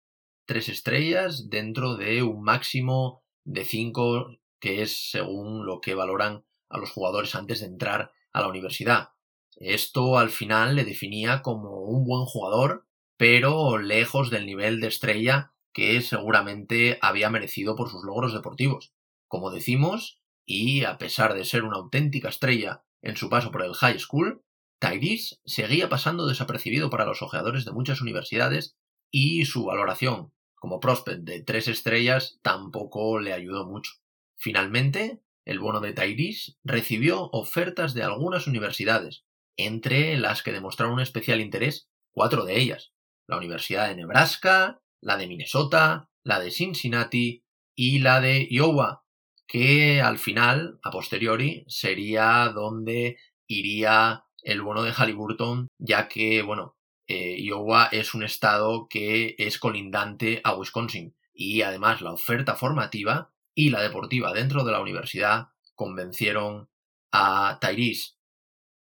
Tres 0.46 0.70
estrellas 0.70 1.50
dentro 1.50 1.98
de 1.98 2.24
un 2.24 2.44
máximo 2.44 3.26
de 3.44 3.66
cinco, 3.66 4.38
que 4.62 4.84
es 4.84 5.12
según 5.12 5.66
lo 5.66 5.82
que 5.82 5.96
valoran 5.96 6.46
a 6.70 6.78
los 6.78 6.92
jugadores 6.92 7.36
antes 7.36 7.60
de 7.60 7.66
entrar 7.66 8.14
a 8.32 8.40
la 8.40 8.48
universidad. 8.48 9.10
Esto 9.58 10.18
al 10.18 10.30
final 10.30 10.78
le 10.78 10.86
definía 10.86 11.42
como 11.42 11.82
un 11.82 12.06
buen 12.06 12.24
jugador, 12.24 12.88
pero 13.18 13.80
lejos 13.80 14.30
del 14.30 14.46
nivel 14.46 14.80
de 14.80 14.88
estrella 14.88 15.52
que 15.74 16.00
seguramente 16.00 17.00
había 17.02 17.30
merecido 17.30 17.76
por 17.76 17.90
sus 17.90 18.06
logros 18.06 18.34
deportivos. 18.34 18.94
Como 19.28 19.52
decimos, 19.52 20.22
y 20.46 20.86
a 20.86 20.98
pesar 20.98 21.34
de 21.34 21.44
ser 21.44 21.64
una 21.64 21.76
auténtica 21.76 22.30
estrella 22.30 22.86
en 23.04 23.16
su 23.16 23.30
paso 23.30 23.52
por 23.52 23.64
el 23.64 23.74
high 23.74 24.00
school, 24.00 24.44
Tyrese 24.80 25.38
seguía 25.46 25.90
pasando 25.90 26.26
desapercibido 26.26 26.90
para 26.90 27.06
los 27.06 27.22
ojeadores 27.22 27.66
de 27.66 27.72
muchas 27.72 28.02
universidades 28.02 28.76
y 29.12 29.46
su 29.46 29.66
valoración 29.66 30.34
como 30.64 30.80
prospect 30.80 31.24
de 31.24 31.44
tres 31.44 31.68
estrellas 31.68 32.40
tampoco 32.42 33.20
le 33.20 33.34
ayudó 33.34 33.66
mucho. 33.66 33.92
Finalmente, 34.38 35.22
el 35.44 35.60
bono 35.60 35.82
de 35.82 35.92
Tyrese 35.92 36.54
recibió 36.64 37.30
ofertas 37.34 37.94
de 37.94 38.04
algunas 38.04 38.48
universidades, 38.48 39.26
entre 39.58 40.18
las 40.18 40.42
que 40.42 40.54
demostraron 40.54 40.96
un 40.96 41.02
especial 41.02 41.42
interés 41.42 41.90
cuatro 42.12 42.46
de 42.46 42.62
ellas, 42.62 42.94
la 43.28 43.38
Universidad 43.38 43.90
de 43.90 43.98
Nebraska, 43.98 44.82
la 45.02 45.18
de 45.18 45.28
Minnesota, 45.28 46.10
la 46.24 46.40
de 46.40 46.50
Cincinnati 46.50 47.44
y 47.76 48.00
la 48.00 48.22
de 48.22 48.48
Iowa, 48.50 49.03
que 49.48 50.02
al 50.02 50.20
final, 50.20 50.80
a 50.84 50.92
posteriori, 50.92 51.66
sería 51.68 52.50
donde 52.50 53.18
iría 53.48 54.26
el 54.42 54.62
bono 54.62 54.84
de 54.84 54.92
Halliburton, 54.92 55.68
ya 55.78 56.08
que, 56.08 56.42
bueno, 56.42 56.76
eh, 57.08 57.38
Iowa 57.40 57.90
es 57.92 58.14
un 58.14 58.24
estado 58.24 58.88
que 58.90 59.36
es 59.38 59.60
colindante 59.60 60.42
a 60.44 60.56
Wisconsin 60.56 61.16
y 61.34 61.62
además 61.62 62.02
la 62.02 62.14
oferta 62.14 62.56
formativa 62.56 63.32
y 63.54 63.70
la 63.70 63.82
deportiva 63.82 64.34
dentro 64.34 64.64
de 64.64 64.72
la 64.72 64.82
universidad 64.82 65.50
convencieron 65.76 66.70
a 67.12 67.60
Tyrese. 67.60 68.14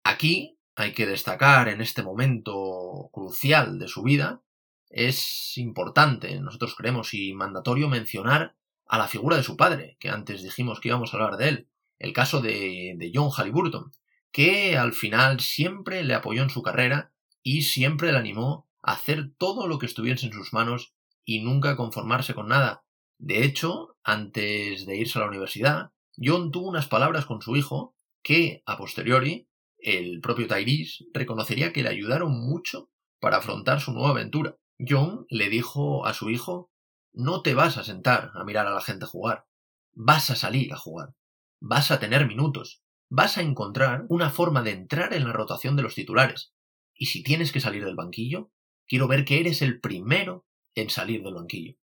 Aquí 0.04 0.58
hay 0.76 0.92
que 0.92 1.06
destacar 1.06 1.68
en 1.68 1.80
este 1.80 2.02
momento 2.02 3.10
crucial 3.12 3.78
de 3.78 3.88
su 3.88 4.02
vida, 4.02 4.42
es 4.88 5.56
importante, 5.56 6.38
nosotros 6.40 6.74
creemos, 6.74 7.14
y 7.14 7.32
mandatorio 7.32 7.88
mencionar 7.88 8.56
a 8.90 8.98
la 8.98 9.06
figura 9.06 9.36
de 9.36 9.44
su 9.44 9.56
padre, 9.56 9.96
que 10.00 10.08
antes 10.08 10.42
dijimos 10.42 10.80
que 10.80 10.88
íbamos 10.88 11.14
a 11.14 11.16
hablar 11.16 11.36
de 11.36 11.48
él, 11.48 11.68
el 12.00 12.12
caso 12.12 12.40
de, 12.40 12.94
de 12.96 13.12
John 13.14 13.30
Halliburton, 13.30 13.92
que 14.32 14.76
al 14.76 14.92
final 14.92 15.38
siempre 15.38 16.02
le 16.02 16.14
apoyó 16.14 16.42
en 16.42 16.50
su 16.50 16.60
carrera 16.60 17.12
y 17.40 17.62
siempre 17.62 18.10
le 18.10 18.18
animó 18.18 18.68
a 18.82 18.94
hacer 18.94 19.30
todo 19.38 19.68
lo 19.68 19.78
que 19.78 19.86
estuviese 19.86 20.26
en 20.26 20.32
sus 20.32 20.52
manos 20.52 20.92
y 21.24 21.40
nunca 21.40 21.76
conformarse 21.76 22.34
con 22.34 22.48
nada. 22.48 22.82
De 23.18 23.44
hecho, 23.44 23.96
antes 24.02 24.86
de 24.86 24.96
irse 24.96 25.18
a 25.18 25.22
la 25.22 25.28
universidad, 25.28 25.92
John 26.18 26.50
tuvo 26.50 26.68
unas 26.68 26.88
palabras 26.88 27.26
con 27.26 27.40
su 27.42 27.54
hijo 27.54 27.94
que, 28.24 28.64
a 28.66 28.76
posteriori, 28.76 29.46
el 29.78 30.20
propio 30.20 30.48
Tyrese 30.48 31.04
reconocería 31.14 31.72
que 31.72 31.84
le 31.84 31.90
ayudaron 31.90 32.32
mucho 32.32 32.90
para 33.20 33.36
afrontar 33.36 33.80
su 33.80 33.92
nueva 33.92 34.10
aventura. 34.10 34.56
John 34.80 35.26
le 35.28 35.48
dijo 35.48 36.06
a 36.06 36.12
su 36.12 36.28
hijo 36.28 36.69
no 37.12 37.42
te 37.42 37.54
vas 37.54 37.76
a 37.76 37.84
sentar 37.84 38.30
a 38.34 38.44
mirar 38.44 38.66
a 38.66 38.74
la 38.74 38.80
gente 38.80 39.06
jugar. 39.06 39.46
Vas 39.92 40.30
a 40.30 40.36
salir 40.36 40.72
a 40.72 40.76
jugar. 40.76 41.14
Vas 41.60 41.90
a 41.90 42.00
tener 42.00 42.26
minutos. 42.26 42.82
Vas 43.08 43.38
a 43.38 43.42
encontrar 43.42 44.06
una 44.08 44.30
forma 44.30 44.62
de 44.62 44.70
entrar 44.70 45.12
en 45.14 45.24
la 45.24 45.32
rotación 45.32 45.76
de 45.76 45.82
los 45.82 45.94
titulares. 45.94 46.52
Y 46.94 47.06
si 47.06 47.22
tienes 47.22 47.52
que 47.52 47.60
salir 47.60 47.84
del 47.84 47.96
banquillo, 47.96 48.52
quiero 48.86 49.08
ver 49.08 49.24
que 49.24 49.40
eres 49.40 49.62
el 49.62 49.80
primero 49.80 50.46
en 50.74 50.90
salir 50.90 51.22
del 51.22 51.34
banquillo. 51.34 51.76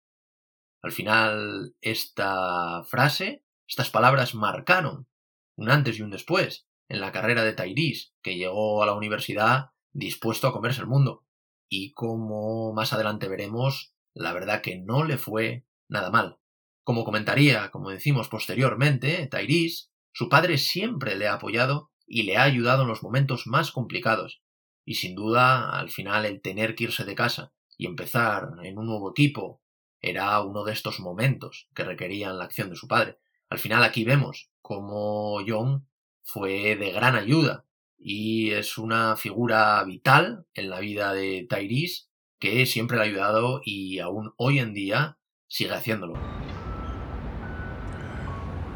Al 0.81 0.91
final, 0.91 1.75
esta 1.81 2.83
frase, 2.85 3.43
estas 3.67 3.89
palabras 3.89 4.35
marcaron 4.35 5.07
un 5.55 5.69
antes 5.69 5.97
y 5.97 6.01
un 6.01 6.11
después 6.11 6.67
en 6.87 7.01
la 7.01 7.11
carrera 7.11 7.43
de 7.43 7.53
Tyrese, 7.53 8.11
que 8.21 8.37
llegó 8.37 8.81
a 8.81 8.85
la 8.85 8.93
universidad 8.93 9.71
dispuesto 9.91 10.47
a 10.47 10.53
comerse 10.53 10.81
el 10.81 10.87
mundo. 10.87 11.25
Y 11.67 11.91
como 11.93 12.73
más 12.73 12.93
adelante 12.93 13.27
veremos, 13.27 13.93
la 14.17 14.33
verdad 14.33 14.61
que 14.61 14.77
no 14.77 15.03
le 15.03 15.17
fue 15.17 15.65
nada 15.87 16.09
mal. 16.11 16.37
Como 16.83 17.03
comentaría, 17.03 17.69
como 17.71 17.89
decimos 17.89 18.29
posteriormente, 18.29 19.27
Tyrese, 19.27 19.89
su 20.11 20.29
padre 20.29 20.57
siempre 20.57 21.15
le 21.15 21.27
ha 21.27 21.33
apoyado 21.33 21.91
y 22.05 22.23
le 22.23 22.37
ha 22.37 22.43
ayudado 22.43 22.83
en 22.83 22.87
los 22.87 23.03
momentos 23.03 23.45
más 23.47 23.71
complicados. 23.71 24.41
Y 24.85 24.95
sin 24.95 25.15
duda, 25.15 25.77
al 25.77 25.89
final, 25.89 26.25
el 26.25 26.41
tener 26.41 26.75
que 26.75 26.85
irse 26.85 27.03
de 27.03 27.15
casa 27.15 27.53
y 27.77 27.85
empezar 27.85 28.49
en 28.63 28.77
un 28.77 28.87
nuevo 28.87 29.11
equipo 29.11 29.61
era 29.99 30.41
uno 30.41 30.63
de 30.63 30.73
estos 30.73 30.99
momentos 30.99 31.67
que 31.75 31.83
requerían 31.83 32.37
la 32.37 32.45
acción 32.45 32.69
de 32.69 32.75
su 32.75 32.87
padre. 32.87 33.19
Al 33.49 33.59
final 33.59 33.83
aquí 33.83 34.03
vemos 34.03 34.49
cómo 34.61 35.39
John 35.45 35.87
fue 36.23 36.75
de 36.75 36.91
gran 36.91 37.15
ayuda 37.15 37.65
y 37.97 38.51
es 38.51 38.77
una 38.77 39.15
figura 39.15 39.83
vital 39.83 40.45
en 40.53 40.69
la 40.69 40.79
vida 40.79 41.13
de 41.13 41.47
Tyrese 41.49 42.07
que 42.39 42.65
siempre 42.65 42.97
le 42.97 43.03
ha 43.03 43.05
ayudado 43.05 43.61
y 43.63 43.99
aún 43.99 44.33
hoy 44.37 44.59
en 44.59 44.73
día 44.73 45.17
sigue 45.47 45.73
haciéndolo. 45.73 46.15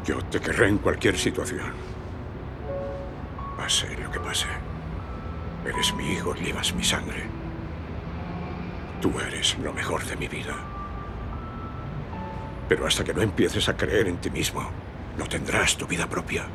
Yo 0.04 0.20
te 0.30 0.40
querré 0.40 0.68
en 0.68 0.78
cualquier 0.78 1.16
situación. 1.16 1.72
Pase 3.56 3.96
lo 3.98 4.10
que 4.10 4.18
pase. 4.18 4.48
Eres 5.64 5.94
mi 5.94 6.12
hijo 6.12 6.34
llevas 6.34 6.74
mi 6.74 6.82
sangre. 6.82 7.24
Tú 9.00 9.12
eres 9.20 9.56
lo 9.58 9.72
mejor 9.72 10.04
de 10.04 10.16
mi 10.16 10.26
vida. 10.26 10.56
Pero 12.68 12.86
hasta 12.86 13.04
que 13.04 13.14
no 13.14 13.22
empieces 13.22 13.68
a 13.68 13.76
creer 13.76 14.08
en 14.08 14.16
ti 14.18 14.30
mismo, 14.30 14.68
no 15.16 15.26
tendrás 15.26 15.76
tu 15.76 15.86
vida 15.86 16.08
propia. 16.08 16.46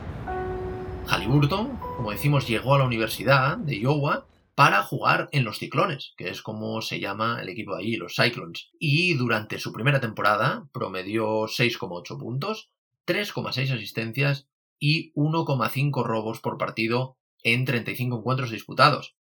Halliburton, 1.08 1.78
como 1.78 2.12
decimos, 2.12 2.48
llegó 2.48 2.76
a 2.76 2.80
la 2.80 2.86
Universidad 2.86 3.58
de 3.58 3.78
Iowa 3.78 4.26
para 4.58 4.82
jugar 4.82 5.30
en 5.34 5.44
los 5.44 5.60
Ciclones, 5.60 6.16
que 6.18 6.30
es 6.30 6.42
como 6.42 6.82
se 6.82 7.00
llama 7.00 7.40
el 7.44 7.50
equipo 7.50 7.76
de 7.76 7.84
allí, 7.84 7.96
los 7.96 8.16
Cyclones. 8.16 8.72
Y 8.80 9.14
durante 9.14 9.60
su 9.60 9.72
primera 9.72 10.00
temporada 10.00 10.68
promedió 10.74 11.44
6,8 11.44 12.18
puntos, 12.18 12.72
3,6 13.06 13.76
asistencias 13.76 14.48
y 14.80 15.14
1,5 15.14 16.04
robos 16.04 16.40
por 16.40 16.58
partido 16.58 17.20
en 17.44 17.66
35 17.66 18.18
encuentros 18.18 18.50
disputados. 18.50 19.16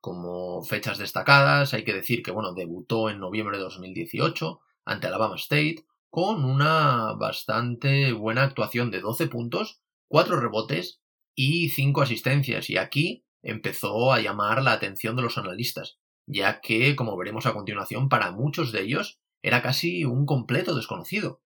Como 0.00 0.64
fechas 0.64 0.98
destacadas, 0.98 1.72
hay 1.72 1.84
que 1.84 1.94
decir 1.94 2.24
que 2.24 2.32
bueno, 2.32 2.52
debutó 2.52 3.10
en 3.10 3.20
noviembre 3.20 3.58
de 3.58 3.62
2018 3.62 4.58
ante 4.86 5.06
Alabama 5.06 5.36
State 5.36 5.84
con 6.08 6.44
una 6.44 7.12
bastante 7.12 8.12
buena 8.12 8.42
actuación 8.42 8.90
de 8.90 9.00
12 9.00 9.28
puntos, 9.28 9.82
4 10.08 10.40
rebotes 10.40 11.00
y 11.36 11.68
5 11.68 12.02
asistencias. 12.02 12.68
Y 12.70 12.76
aquí 12.76 13.24
empezó 13.42 14.12
a 14.12 14.20
llamar 14.20 14.62
la 14.62 14.72
atención 14.72 15.16
de 15.16 15.22
los 15.22 15.38
analistas, 15.38 15.98
ya 16.26 16.60
que, 16.60 16.96
como 16.96 17.16
veremos 17.16 17.46
a 17.46 17.52
continuación, 17.52 18.08
para 18.08 18.30
muchos 18.30 18.72
de 18.72 18.82
ellos 18.82 19.20
era 19.42 19.62
casi 19.62 20.04
un 20.04 20.26
completo 20.26 20.74
desconocido. 20.74 21.40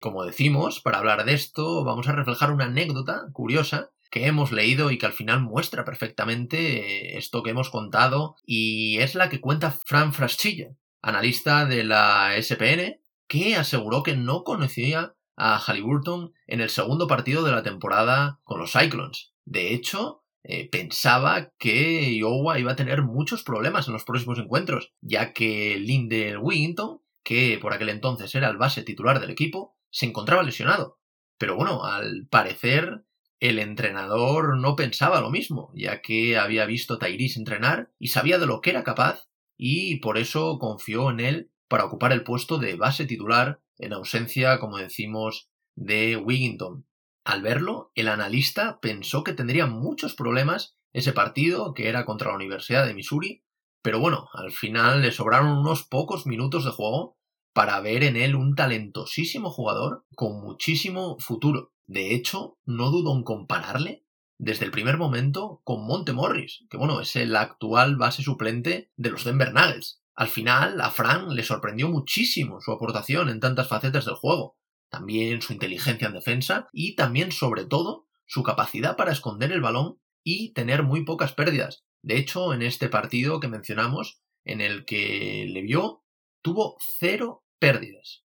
Como 0.00 0.24
decimos, 0.24 0.80
para 0.80 0.98
hablar 0.98 1.24
de 1.24 1.34
esto 1.34 1.84
vamos 1.84 2.08
a 2.08 2.12
reflejar 2.12 2.50
una 2.50 2.66
anécdota 2.66 3.28
curiosa 3.32 3.90
que 4.10 4.26
hemos 4.26 4.52
leído 4.52 4.90
y 4.90 4.98
que 4.98 5.06
al 5.06 5.12
final 5.12 5.40
muestra 5.40 5.84
perfectamente 5.84 7.18
esto 7.18 7.42
que 7.42 7.50
hemos 7.50 7.70
contado 7.70 8.36
y 8.44 8.98
es 8.98 9.14
la 9.14 9.28
que 9.28 9.40
cuenta 9.40 9.72
Fran 9.72 10.12
Fraschilla, 10.12 10.76
analista 11.02 11.66
de 11.66 11.84
la 11.84 12.32
SPN, 12.40 13.00
que 13.26 13.56
aseguró 13.56 14.02
que 14.02 14.16
no 14.16 14.44
conocía 14.44 15.14
a 15.36 15.58
Halliburton 15.58 16.32
en 16.46 16.60
el 16.60 16.70
segundo 16.70 17.06
partido 17.06 17.42
de 17.42 17.52
la 17.52 17.62
temporada 17.62 18.40
con 18.44 18.60
los 18.60 18.72
Cyclones. 18.72 19.32
De 19.44 19.74
hecho, 19.74 20.23
eh, 20.46 20.68
pensaba 20.68 21.52
que 21.58 22.12
Iowa 22.14 22.58
iba 22.58 22.72
a 22.72 22.76
tener 22.76 23.02
muchos 23.02 23.42
problemas 23.42 23.86
en 23.86 23.94
los 23.94 24.04
próximos 24.04 24.38
encuentros, 24.38 24.92
ya 25.00 25.32
que 25.32 25.78
Lindell 25.78 26.38
Wigginton, 26.38 27.00
que 27.22 27.58
por 27.60 27.72
aquel 27.72 27.88
entonces 27.88 28.34
era 28.34 28.50
el 28.50 28.58
base 28.58 28.82
titular 28.82 29.20
del 29.20 29.30
equipo, 29.30 29.74
se 29.90 30.04
encontraba 30.04 30.42
lesionado. 30.42 30.98
Pero 31.38 31.56
bueno, 31.56 31.84
al 31.84 32.26
parecer 32.28 33.04
el 33.40 33.58
entrenador 33.58 34.58
no 34.58 34.76
pensaba 34.76 35.22
lo 35.22 35.30
mismo, 35.30 35.72
ya 35.74 36.02
que 36.02 36.36
había 36.36 36.66
visto 36.66 36.94
a 36.94 36.98
Tyrese 36.98 37.38
entrenar 37.38 37.90
y 37.98 38.08
sabía 38.08 38.38
de 38.38 38.46
lo 38.46 38.60
que 38.60 38.70
era 38.70 38.84
capaz, 38.84 39.28
y 39.56 39.96
por 39.96 40.18
eso 40.18 40.58
confió 40.58 41.10
en 41.10 41.20
él 41.20 41.50
para 41.68 41.86
ocupar 41.86 42.12
el 42.12 42.22
puesto 42.22 42.58
de 42.58 42.76
base 42.76 43.06
titular 43.06 43.62
en 43.78 43.94
ausencia, 43.94 44.58
como 44.60 44.76
decimos, 44.76 45.48
de 45.74 46.16
Wigginton. 46.16 46.86
Al 47.24 47.40
verlo, 47.42 47.90
el 47.94 48.08
analista 48.08 48.80
pensó 48.80 49.24
que 49.24 49.32
tendría 49.32 49.66
muchos 49.66 50.14
problemas 50.14 50.76
ese 50.92 51.12
partido, 51.12 51.72
que 51.74 51.88
era 51.88 52.04
contra 52.04 52.28
la 52.28 52.36
Universidad 52.36 52.86
de 52.86 52.94
Missouri, 52.94 53.42
pero 53.82 53.98
bueno, 53.98 54.28
al 54.32 54.52
final 54.52 55.02
le 55.02 55.10
sobraron 55.10 55.58
unos 55.58 55.82
pocos 55.82 56.26
minutos 56.26 56.64
de 56.64 56.70
juego 56.70 57.18
para 57.52 57.80
ver 57.80 58.04
en 58.04 58.16
él 58.16 58.34
un 58.34 58.54
talentosísimo 58.54 59.50
jugador 59.50 60.04
con 60.14 60.40
muchísimo 60.40 61.18
futuro. 61.18 61.72
De 61.86 62.14
hecho, 62.14 62.58
no 62.64 62.90
dudo 62.90 63.14
en 63.14 63.22
compararle 63.22 64.04
desde 64.38 64.64
el 64.64 64.70
primer 64.70 64.98
momento 64.98 65.60
con 65.64 65.86
Monte 65.86 66.12
Morris, 66.12 66.64
que 66.68 66.76
bueno, 66.76 67.00
es 67.00 67.14
el 67.16 67.36
actual 67.36 67.96
base 67.96 68.22
suplente 68.22 68.90
de 68.96 69.10
los 69.10 69.24
Denver 69.24 69.52
Nuggets. 69.52 70.02
Al 70.14 70.28
final, 70.28 70.80
a 70.80 70.90
Fran 70.90 71.34
le 71.34 71.42
sorprendió 71.42 71.88
muchísimo 71.88 72.60
su 72.60 72.72
aportación 72.72 73.28
en 73.28 73.40
tantas 73.40 73.68
facetas 73.68 74.04
del 74.04 74.14
juego, 74.14 74.56
también 74.94 75.42
su 75.42 75.52
inteligencia 75.52 76.06
en 76.06 76.14
defensa 76.14 76.68
y 76.72 76.94
también, 76.94 77.32
sobre 77.32 77.64
todo, 77.64 78.06
su 78.26 78.44
capacidad 78.44 78.96
para 78.96 79.10
esconder 79.10 79.50
el 79.50 79.60
balón 79.60 79.98
y 80.22 80.52
tener 80.52 80.84
muy 80.84 81.04
pocas 81.04 81.32
pérdidas. 81.32 81.84
De 82.02 82.16
hecho, 82.16 82.54
en 82.54 82.62
este 82.62 82.88
partido 82.88 83.40
que 83.40 83.48
mencionamos, 83.48 84.20
en 84.44 84.60
el 84.60 84.84
que 84.84 85.46
le 85.50 85.62
vio, 85.62 86.04
tuvo 86.42 86.76
cero 86.78 87.44
pérdidas. 87.58 88.22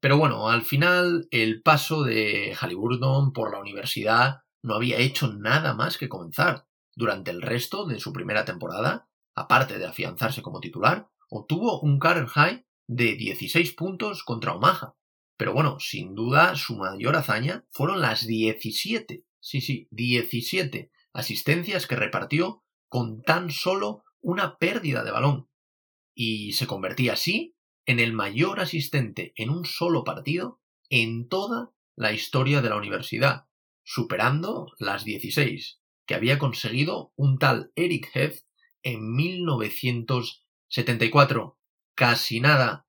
Pero 0.00 0.16
bueno, 0.16 0.48
al 0.48 0.62
final 0.62 1.28
el 1.30 1.60
paso 1.60 2.04
de 2.04 2.56
Halliburton 2.58 3.34
por 3.34 3.52
la 3.52 3.60
universidad 3.60 4.38
no 4.62 4.76
había 4.76 4.96
hecho 4.96 5.34
nada 5.34 5.74
más 5.74 5.98
que 5.98 6.08
comenzar. 6.08 6.66
Durante 6.94 7.30
el 7.30 7.42
resto 7.42 7.84
de 7.84 8.00
su 8.00 8.14
primera 8.14 8.46
temporada, 8.46 9.10
aparte 9.34 9.78
de 9.78 9.86
afianzarse 9.86 10.40
como 10.40 10.60
titular, 10.60 11.10
obtuvo 11.28 11.80
un 11.80 11.98
career 11.98 12.28
high 12.28 12.64
de 12.86 13.14
16 13.14 13.74
puntos 13.74 14.24
contra 14.24 14.54
Omaha. 14.54 14.94
Pero 15.38 15.54
bueno, 15.54 15.78
sin 15.78 16.14
duda 16.14 16.54
su 16.56 16.76
mayor 16.76 17.16
hazaña 17.16 17.64
fueron 17.70 18.02
las 18.02 18.26
17, 18.26 19.24
sí, 19.40 19.60
sí, 19.60 19.86
17 19.92 20.90
asistencias 21.12 21.86
que 21.86 21.96
repartió 21.96 22.64
con 22.88 23.22
tan 23.22 23.50
solo 23.50 24.02
una 24.20 24.58
pérdida 24.58 25.04
de 25.04 25.12
balón. 25.12 25.48
Y 26.12 26.54
se 26.54 26.66
convertía 26.66 27.12
así 27.12 27.54
en 27.86 28.00
el 28.00 28.12
mayor 28.12 28.58
asistente 28.58 29.32
en 29.36 29.50
un 29.50 29.64
solo 29.64 30.02
partido 30.02 30.60
en 30.90 31.28
toda 31.28 31.70
la 31.94 32.12
historia 32.12 32.60
de 32.60 32.70
la 32.70 32.76
universidad, 32.76 33.46
superando 33.84 34.72
las 34.78 35.04
16 35.04 35.80
que 36.04 36.16
había 36.16 36.40
conseguido 36.40 37.12
un 37.14 37.38
tal 37.38 37.70
Eric 37.76 38.10
Heft 38.14 38.42
en 38.82 39.14
1974. 39.14 41.56
Casi 41.94 42.40
nada. 42.40 42.88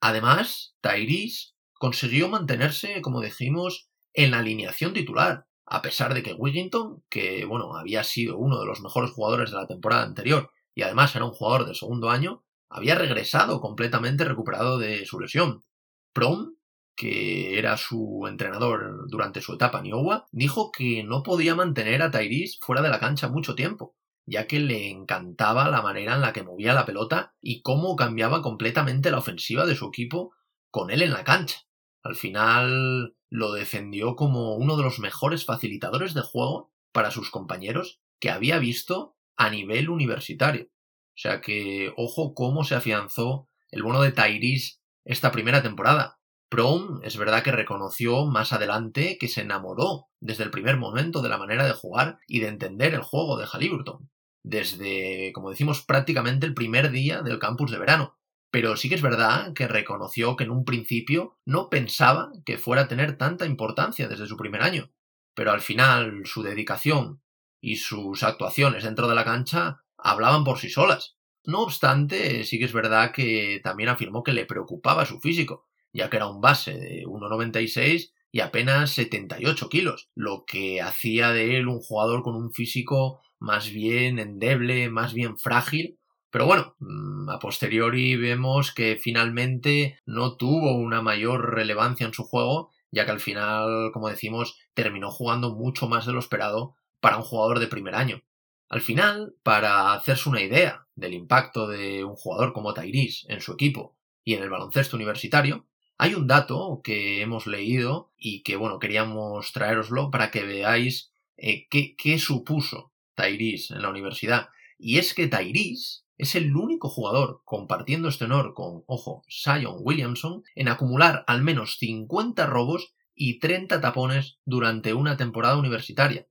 Además, 0.00 0.74
Tyrese 0.80 1.51
consiguió 1.82 2.28
mantenerse, 2.28 3.02
como 3.02 3.20
dijimos, 3.20 3.88
en 4.14 4.30
la 4.30 4.38
alineación 4.38 4.92
titular, 4.92 5.48
a 5.66 5.82
pesar 5.82 6.14
de 6.14 6.22
que 6.22 6.32
Wigginton, 6.32 7.02
que 7.10 7.44
bueno, 7.44 7.74
había 7.74 8.04
sido 8.04 8.38
uno 8.38 8.60
de 8.60 8.66
los 8.66 8.80
mejores 8.82 9.10
jugadores 9.10 9.50
de 9.50 9.56
la 9.56 9.66
temporada 9.66 10.04
anterior 10.04 10.52
y 10.76 10.82
además 10.82 11.16
era 11.16 11.24
un 11.24 11.32
jugador 11.32 11.66
de 11.66 11.74
segundo 11.74 12.08
año, 12.08 12.44
había 12.68 12.94
regresado 12.94 13.60
completamente 13.60 14.24
recuperado 14.24 14.78
de 14.78 15.04
su 15.06 15.18
lesión. 15.18 15.64
Prom, 16.12 16.54
que 16.94 17.58
era 17.58 17.76
su 17.76 18.28
entrenador 18.28 19.08
durante 19.08 19.40
su 19.40 19.54
etapa 19.54 19.80
en 19.80 19.86
Iowa, 19.86 20.28
dijo 20.30 20.70
que 20.70 21.02
no 21.02 21.24
podía 21.24 21.56
mantener 21.56 22.02
a 22.02 22.12
Tyrese 22.12 22.58
fuera 22.60 22.80
de 22.80 22.90
la 22.90 23.00
cancha 23.00 23.28
mucho 23.28 23.56
tiempo, 23.56 23.96
ya 24.24 24.46
que 24.46 24.60
le 24.60 24.88
encantaba 24.88 25.68
la 25.68 25.82
manera 25.82 26.14
en 26.14 26.20
la 26.20 26.32
que 26.32 26.44
movía 26.44 26.74
la 26.74 26.86
pelota 26.86 27.34
y 27.40 27.60
cómo 27.60 27.96
cambiaba 27.96 28.40
completamente 28.40 29.10
la 29.10 29.18
ofensiva 29.18 29.66
de 29.66 29.74
su 29.74 29.88
equipo 29.88 30.32
con 30.70 30.92
él 30.92 31.02
en 31.02 31.12
la 31.12 31.24
cancha. 31.24 31.66
Al 32.02 32.16
final 32.16 33.16
lo 33.30 33.52
defendió 33.52 34.16
como 34.16 34.56
uno 34.56 34.76
de 34.76 34.82
los 34.82 34.98
mejores 34.98 35.44
facilitadores 35.44 36.14
de 36.14 36.22
juego 36.22 36.72
para 36.92 37.10
sus 37.10 37.30
compañeros 37.30 38.00
que 38.20 38.30
había 38.30 38.58
visto 38.58 39.16
a 39.36 39.50
nivel 39.50 39.88
universitario. 39.88 40.68
O 41.14 41.16
sea 41.16 41.40
que, 41.40 41.92
ojo 41.96 42.34
cómo 42.34 42.64
se 42.64 42.74
afianzó 42.74 43.48
el 43.70 43.82
bono 43.82 44.02
de 44.02 44.12
Tyrese 44.12 44.78
esta 45.04 45.32
primera 45.32 45.62
temporada. 45.62 46.18
Prom 46.48 47.00
es 47.02 47.16
verdad 47.16 47.42
que 47.42 47.50
reconoció 47.50 48.26
más 48.26 48.52
adelante 48.52 49.16
que 49.18 49.28
se 49.28 49.40
enamoró 49.40 50.08
desde 50.20 50.44
el 50.44 50.50
primer 50.50 50.76
momento 50.76 51.22
de 51.22 51.30
la 51.30 51.38
manera 51.38 51.64
de 51.64 51.72
jugar 51.72 52.18
y 52.26 52.40
de 52.40 52.48
entender 52.48 52.92
el 52.92 53.00
juego 53.00 53.38
de 53.38 53.46
Halliburton, 53.46 54.10
desde, 54.42 55.32
como 55.32 55.50
decimos, 55.50 55.82
prácticamente 55.82 56.46
el 56.46 56.54
primer 56.54 56.90
día 56.90 57.22
del 57.22 57.38
campus 57.38 57.70
de 57.70 57.78
verano. 57.78 58.18
Pero 58.52 58.76
sí 58.76 58.90
que 58.90 58.96
es 58.96 59.02
verdad 59.02 59.54
que 59.54 59.66
reconoció 59.66 60.36
que 60.36 60.44
en 60.44 60.50
un 60.50 60.66
principio 60.66 61.38
no 61.46 61.70
pensaba 61.70 62.30
que 62.44 62.58
fuera 62.58 62.82
a 62.82 62.88
tener 62.88 63.16
tanta 63.16 63.46
importancia 63.46 64.08
desde 64.08 64.26
su 64.26 64.36
primer 64.36 64.60
año. 64.60 64.92
Pero 65.34 65.52
al 65.52 65.62
final 65.62 66.26
su 66.26 66.42
dedicación 66.42 67.22
y 67.62 67.76
sus 67.76 68.22
actuaciones 68.22 68.84
dentro 68.84 69.08
de 69.08 69.14
la 69.14 69.24
cancha 69.24 69.82
hablaban 69.96 70.44
por 70.44 70.58
sí 70.58 70.68
solas. 70.68 71.16
No 71.44 71.62
obstante, 71.62 72.44
sí 72.44 72.58
que 72.58 72.66
es 72.66 72.74
verdad 72.74 73.12
que 73.12 73.60
también 73.64 73.88
afirmó 73.88 74.22
que 74.22 74.34
le 74.34 74.44
preocupaba 74.44 75.06
su 75.06 75.18
físico, 75.18 75.66
ya 75.90 76.10
que 76.10 76.18
era 76.18 76.28
un 76.28 76.42
base 76.42 76.78
de 76.78 77.06
1,96 77.06 78.12
y 78.30 78.40
apenas 78.40 78.90
78 78.90 79.70
kilos, 79.70 80.10
lo 80.14 80.44
que 80.46 80.82
hacía 80.82 81.30
de 81.30 81.56
él 81.56 81.68
un 81.68 81.80
jugador 81.80 82.22
con 82.22 82.36
un 82.36 82.52
físico 82.52 83.22
más 83.38 83.70
bien 83.70 84.18
endeble, 84.18 84.90
más 84.90 85.14
bien 85.14 85.38
frágil. 85.38 85.98
Pero 86.32 86.46
bueno, 86.46 86.74
mm, 86.78 87.28
a 87.28 87.38
posteriori 87.38 88.16
vemos 88.16 88.72
que 88.72 88.96
finalmente 88.96 89.98
no 90.06 90.36
tuvo 90.38 90.74
una 90.76 91.02
mayor 91.02 91.54
relevancia 91.54 92.06
en 92.06 92.14
su 92.14 92.24
juego, 92.24 92.70
ya 92.90 93.04
que 93.04 93.10
al 93.10 93.20
final, 93.20 93.90
como 93.92 94.08
decimos, 94.08 94.58
terminó 94.72 95.10
jugando 95.10 95.54
mucho 95.54 95.88
más 95.88 96.06
de 96.06 96.14
lo 96.14 96.20
esperado 96.20 96.74
para 97.00 97.18
un 97.18 97.22
jugador 97.22 97.58
de 97.58 97.66
primer 97.66 97.94
año. 97.94 98.22
Al 98.70 98.80
final, 98.80 99.34
para 99.42 99.92
hacerse 99.92 100.30
una 100.30 100.40
idea 100.40 100.86
del 100.94 101.12
impacto 101.12 101.68
de 101.68 102.02
un 102.02 102.16
jugador 102.16 102.54
como 102.54 102.72
Tyrese 102.72 103.30
en 103.30 103.42
su 103.42 103.52
equipo 103.52 103.94
y 104.24 104.32
en 104.32 104.42
el 104.42 104.48
baloncesto 104.48 104.96
universitario, 104.96 105.66
hay 105.98 106.14
un 106.14 106.26
dato 106.26 106.80
que 106.82 107.20
hemos 107.20 107.46
leído 107.46 108.10
y 108.16 108.42
que, 108.42 108.56
bueno, 108.56 108.78
queríamos 108.78 109.52
traeroslo 109.52 110.10
para 110.10 110.30
que 110.30 110.44
veáis 110.44 111.12
eh, 111.36 111.68
qué, 111.68 111.94
qué 111.94 112.18
supuso 112.18 112.90
Tyrese 113.16 113.74
en 113.74 113.82
la 113.82 113.90
universidad. 113.90 114.48
Y 114.78 114.96
es 114.96 115.12
que 115.12 115.28
Tyrese 115.28 116.01
es 116.22 116.36
el 116.36 116.54
único 116.54 116.88
jugador 116.88 117.42
compartiendo 117.44 118.08
este 118.08 118.26
honor 118.26 118.54
con, 118.54 118.84
ojo, 118.86 119.24
Sion 119.28 119.78
Williamson 119.80 120.44
en 120.54 120.68
acumular 120.68 121.24
al 121.26 121.42
menos 121.42 121.78
50 121.78 122.46
robos 122.46 122.94
y 123.12 123.40
30 123.40 123.80
tapones 123.80 124.38
durante 124.44 124.94
una 124.94 125.16
temporada 125.16 125.56
universitaria. 125.56 126.28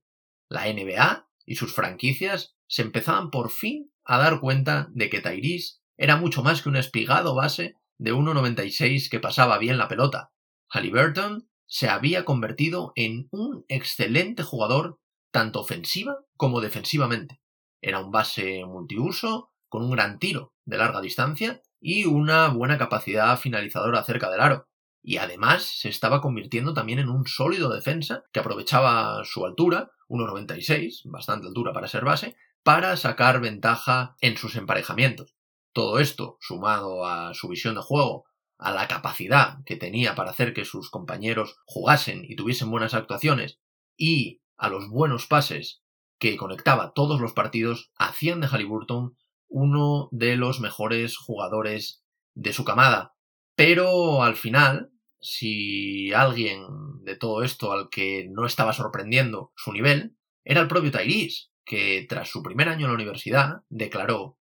La 0.48 0.64
NBA 0.64 1.28
y 1.44 1.56
sus 1.56 1.74
franquicias 1.74 2.56
se 2.66 2.80
empezaban 2.80 3.30
por 3.30 3.50
fin 3.50 3.92
a 4.02 4.16
dar 4.16 4.40
cuenta 4.40 4.88
de 4.92 5.10
que 5.10 5.20
Tyrese 5.20 5.80
era 5.98 6.16
mucho 6.16 6.42
más 6.42 6.62
que 6.62 6.70
un 6.70 6.76
espigado 6.76 7.34
base 7.34 7.76
de 7.98 8.14
1.96 8.14 9.10
que 9.10 9.20
pasaba 9.20 9.58
bien 9.58 9.76
la 9.76 9.88
pelota. 9.88 10.32
Halliburton 10.70 11.50
se 11.66 11.90
había 11.90 12.24
convertido 12.24 12.92
en 12.96 13.28
un 13.30 13.66
excelente 13.68 14.42
jugador 14.42 14.98
tanto 15.30 15.60
ofensiva 15.60 16.16
como 16.38 16.62
defensivamente. 16.62 17.42
Era 17.82 18.00
un 18.00 18.10
base 18.10 18.64
multiuso, 18.64 19.51
con 19.72 19.82
un 19.82 19.90
gran 19.92 20.18
tiro 20.18 20.52
de 20.66 20.76
larga 20.76 21.00
distancia 21.00 21.62
y 21.80 22.04
una 22.04 22.48
buena 22.48 22.76
capacidad 22.76 23.38
finalizadora 23.38 24.04
cerca 24.04 24.30
del 24.30 24.42
aro. 24.42 24.68
Y 25.02 25.16
además 25.16 25.62
se 25.62 25.88
estaba 25.88 26.20
convirtiendo 26.20 26.74
también 26.74 26.98
en 26.98 27.08
un 27.08 27.26
sólido 27.26 27.72
defensa 27.72 28.22
que 28.34 28.40
aprovechaba 28.40 29.24
su 29.24 29.46
altura, 29.46 29.90
1,96, 30.10 31.10
bastante 31.10 31.48
altura 31.48 31.72
para 31.72 31.88
ser 31.88 32.04
base, 32.04 32.36
para 32.62 32.98
sacar 32.98 33.40
ventaja 33.40 34.14
en 34.20 34.36
sus 34.36 34.56
emparejamientos. 34.56 35.34
Todo 35.72 36.00
esto, 36.00 36.36
sumado 36.42 37.06
a 37.06 37.32
su 37.32 37.48
visión 37.48 37.74
de 37.74 37.80
juego, 37.80 38.26
a 38.58 38.72
la 38.72 38.88
capacidad 38.88 39.64
que 39.64 39.76
tenía 39.76 40.14
para 40.14 40.32
hacer 40.32 40.52
que 40.52 40.66
sus 40.66 40.90
compañeros 40.90 41.56
jugasen 41.64 42.26
y 42.28 42.36
tuviesen 42.36 42.70
buenas 42.70 42.92
actuaciones, 42.92 43.58
y 43.96 44.42
a 44.58 44.68
los 44.68 44.90
buenos 44.90 45.26
pases 45.26 45.82
que 46.18 46.36
conectaba 46.36 46.92
todos 46.92 47.22
los 47.22 47.32
partidos, 47.32 47.90
hacían 47.96 48.42
de 48.42 48.48
Halliburton 48.48 49.16
uno 49.52 50.08
de 50.10 50.36
los 50.36 50.60
mejores 50.60 51.16
jugadores 51.16 52.02
de 52.34 52.52
su 52.52 52.64
camada. 52.64 53.14
Pero 53.54 54.22
al 54.22 54.36
final, 54.36 54.90
si 55.20 56.12
alguien 56.12 56.64
de 57.02 57.16
todo 57.16 57.42
esto 57.42 57.72
al 57.72 57.88
que 57.90 58.26
no 58.30 58.46
estaba 58.46 58.72
sorprendiendo 58.72 59.52
su 59.54 59.72
nivel, 59.72 60.16
era 60.44 60.60
el 60.60 60.68
propio 60.68 60.90
Tyrese, 60.90 61.50
que 61.64 62.06
tras 62.08 62.28
su 62.28 62.42
primer 62.42 62.68
año 62.68 62.86
en 62.86 62.92
la 62.92 62.96
universidad 62.96 63.62
declaró 63.68 64.38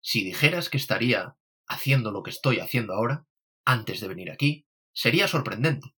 si 0.00 0.24
dijeras 0.24 0.70
que 0.70 0.78
estaría 0.78 1.36
haciendo 1.66 2.10
lo 2.10 2.22
que 2.22 2.30
estoy 2.30 2.58
haciendo 2.58 2.94
ahora, 2.94 3.26
antes 3.64 4.00
de 4.00 4.08
venir 4.08 4.30
aquí, 4.30 4.66
sería 4.92 5.28
sorprendente. 5.28 5.94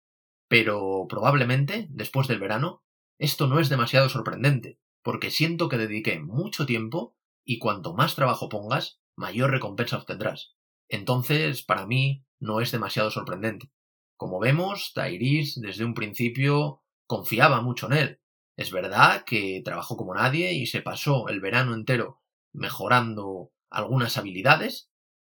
Pero 0.47 1.05
probablemente, 1.07 1.87
después 1.89 2.27
del 2.27 2.39
verano, 2.39 2.83
esto 3.17 3.47
no 3.47 3.59
es 3.59 3.69
demasiado 3.69 4.09
sorprendente, 4.09 4.79
porque 5.01 5.31
siento 5.31 5.69
que 5.69 5.77
dediqué 5.77 6.19
mucho 6.19 6.65
tiempo 6.65 7.15
y 7.45 7.59
cuanto 7.59 7.93
más 7.93 8.15
trabajo 8.15 8.49
pongas, 8.49 8.99
mayor 9.15 9.51
recompensa 9.51 9.97
obtendrás. 9.97 10.55
Entonces, 10.89 11.63
para 11.63 11.85
mí, 11.85 12.25
no 12.39 12.61
es 12.61 12.71
demasiado 12.71 13.09
sorprendente. 13.11 13.71
Como 14.17 14.39
vemos, 14.39 14.93
Tyrese 14.93 15.59
desde 15.61 15.85
un 15.85 15.93
principio 15.93 16.81
confiaba 17.07 17.61
mucho 17.61 17.87
en 17.87 17.93
él. 17.93 18.19
Es 18.55 18.71
verdad 18.71 19.23
que 19.25 19.61
trabajó 19.65 19.97
como 19.97 20.13
nadie 20.13 20.53
y 20.53 20.67
se 20.67 20.81
pasó 20.81 21.27
el 21.29 21.41
verano 21.41 21.73
entero 21.73 22.21
mejorando 22.53 23.51
algunas 23.71 24.17
habilidades, 24.17 24.91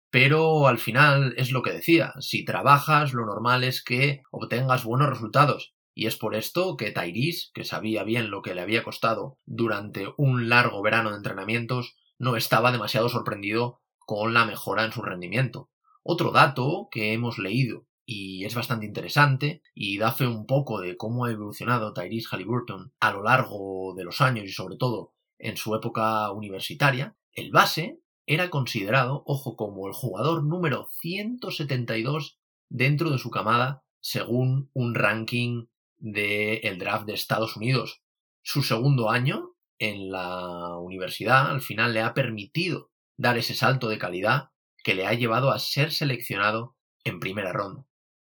pero 0.10 0.68
al 0.68 0.80
final 0.80 1.34
es 1.38 1.52
lo 1.52 1.62
que 1.62 1.72
decía, 1.72 2.14
si 2.20 2.44
trabajas 2.44 3.14
lo 3.14 3.26
normal 3.26 3.64
es 3.64 3.84
que 3.84 4.24
obtengas 4.32 4.84
buenos 4.84 5.10
resultados, 5.10 5.74
y 5.94 6.08
es 6.08 6.18
por 6.18 6.36
esto 6.36 6.76
que 6.78 6.92
Tyrese, 6.92 7.50
que 7.54 7.64
sabía 7.64 8.04
bien 8.04 8.32
lo 8.32 8.42
que 8.42 8.56
le 8.56 8.62
había 8.62 8.84
costado 8.84 9.38
durante 9.46 10.08
un 10.18 10.50
largo 10.50 10.82
verano 10.82 11.12
de 11.12 11.18
entrenamientos, 11.18 11.96
no 12.22 12.36
estaba 12.36 12.72
demasiado 12.72 13.10
sorprendido 13.10 13.82
con 13.98 14.36
la 14.36 14.46
mejora 14.46 14.86
en 14.86 14.92
su 14.92 15.02
rendimiento. 15.02 15.72
Otro 16.04 16.32
dato 16.32 16.88
que 16.92 17.14
hemos 17.14 17.40
leído 17.40 17.88
y 18.06 18.46
es 18.46 18.54
bastante 18.54 18.86
interesante 18.86 19.64
y 19.74 19.98
da 19.98 20.12
fe 20.12 20.28
un 20.28 20.46
poco 20.46 20.80
de 20.80 20.98
cómo 20.98 21.26
ha 21.26 21.32
evolucionado 21.32 21.94
Tyrese 21.94 22.28
Halliburton 22.30 22.94
a 23.00 23.12
lo 23.12 23.24
largo 23.24 23.96
de 23.96 24.04
los 24.04 24.22
años 24.22 24.46
y 24.46 24.52
sobre 24.52 24.78
todo 24.78 25.16
en 25.40 25.58
su 25.58 25.74
época 25.74 26.32
universitaria, 26.32 27.18
el 27.34 27.50
base 27.50 28.00
era 28.28 28.52
considerado, 28.52 29.24
ojo, 29.26 29.56
como 29.56 29.88
el 29.88 29.94
jugador 29.94 30.44
número 30.44 30.90
172 31.00 32.38
dentro 32.70 33.10
de 33.10 33.18
su 33.18 33.32
camada 33.32 33.84
según 34.00 34.70
un 34.74 34.94
ranking 34.94 35.66
del 35.98 36.78
draft 36.78 37.08
de 37.08 37.14
Estados 37.14 37.58
Unidos. 37.58 38.04
Su 38.44 38.62
segundo 38.62 39.10
año 39.10 39.56
en 39.82 40.12
la 40.12 40.78
universidad 40.78 41.50
al 41.50 41.60
final 41.60 41.94
le 41.94 42.02
ha 42.02 42.14
permitido 42.14 42.92
dar 43.18 43.40
ese 43.40 43.56
salto 43.56 43.90
de 43.90 43.98
calidad 43.98 44.52
que 44.84 44.94
le 44.94 45.08
ha 45.08 45.14
llevado 45.16 45.50
a 45.50 45.58
ser 45.58 45.92
seleccionado 45.92 46.78
en 47.04 47.20
primera 47.20 47.52
ronda. 47.52 47.88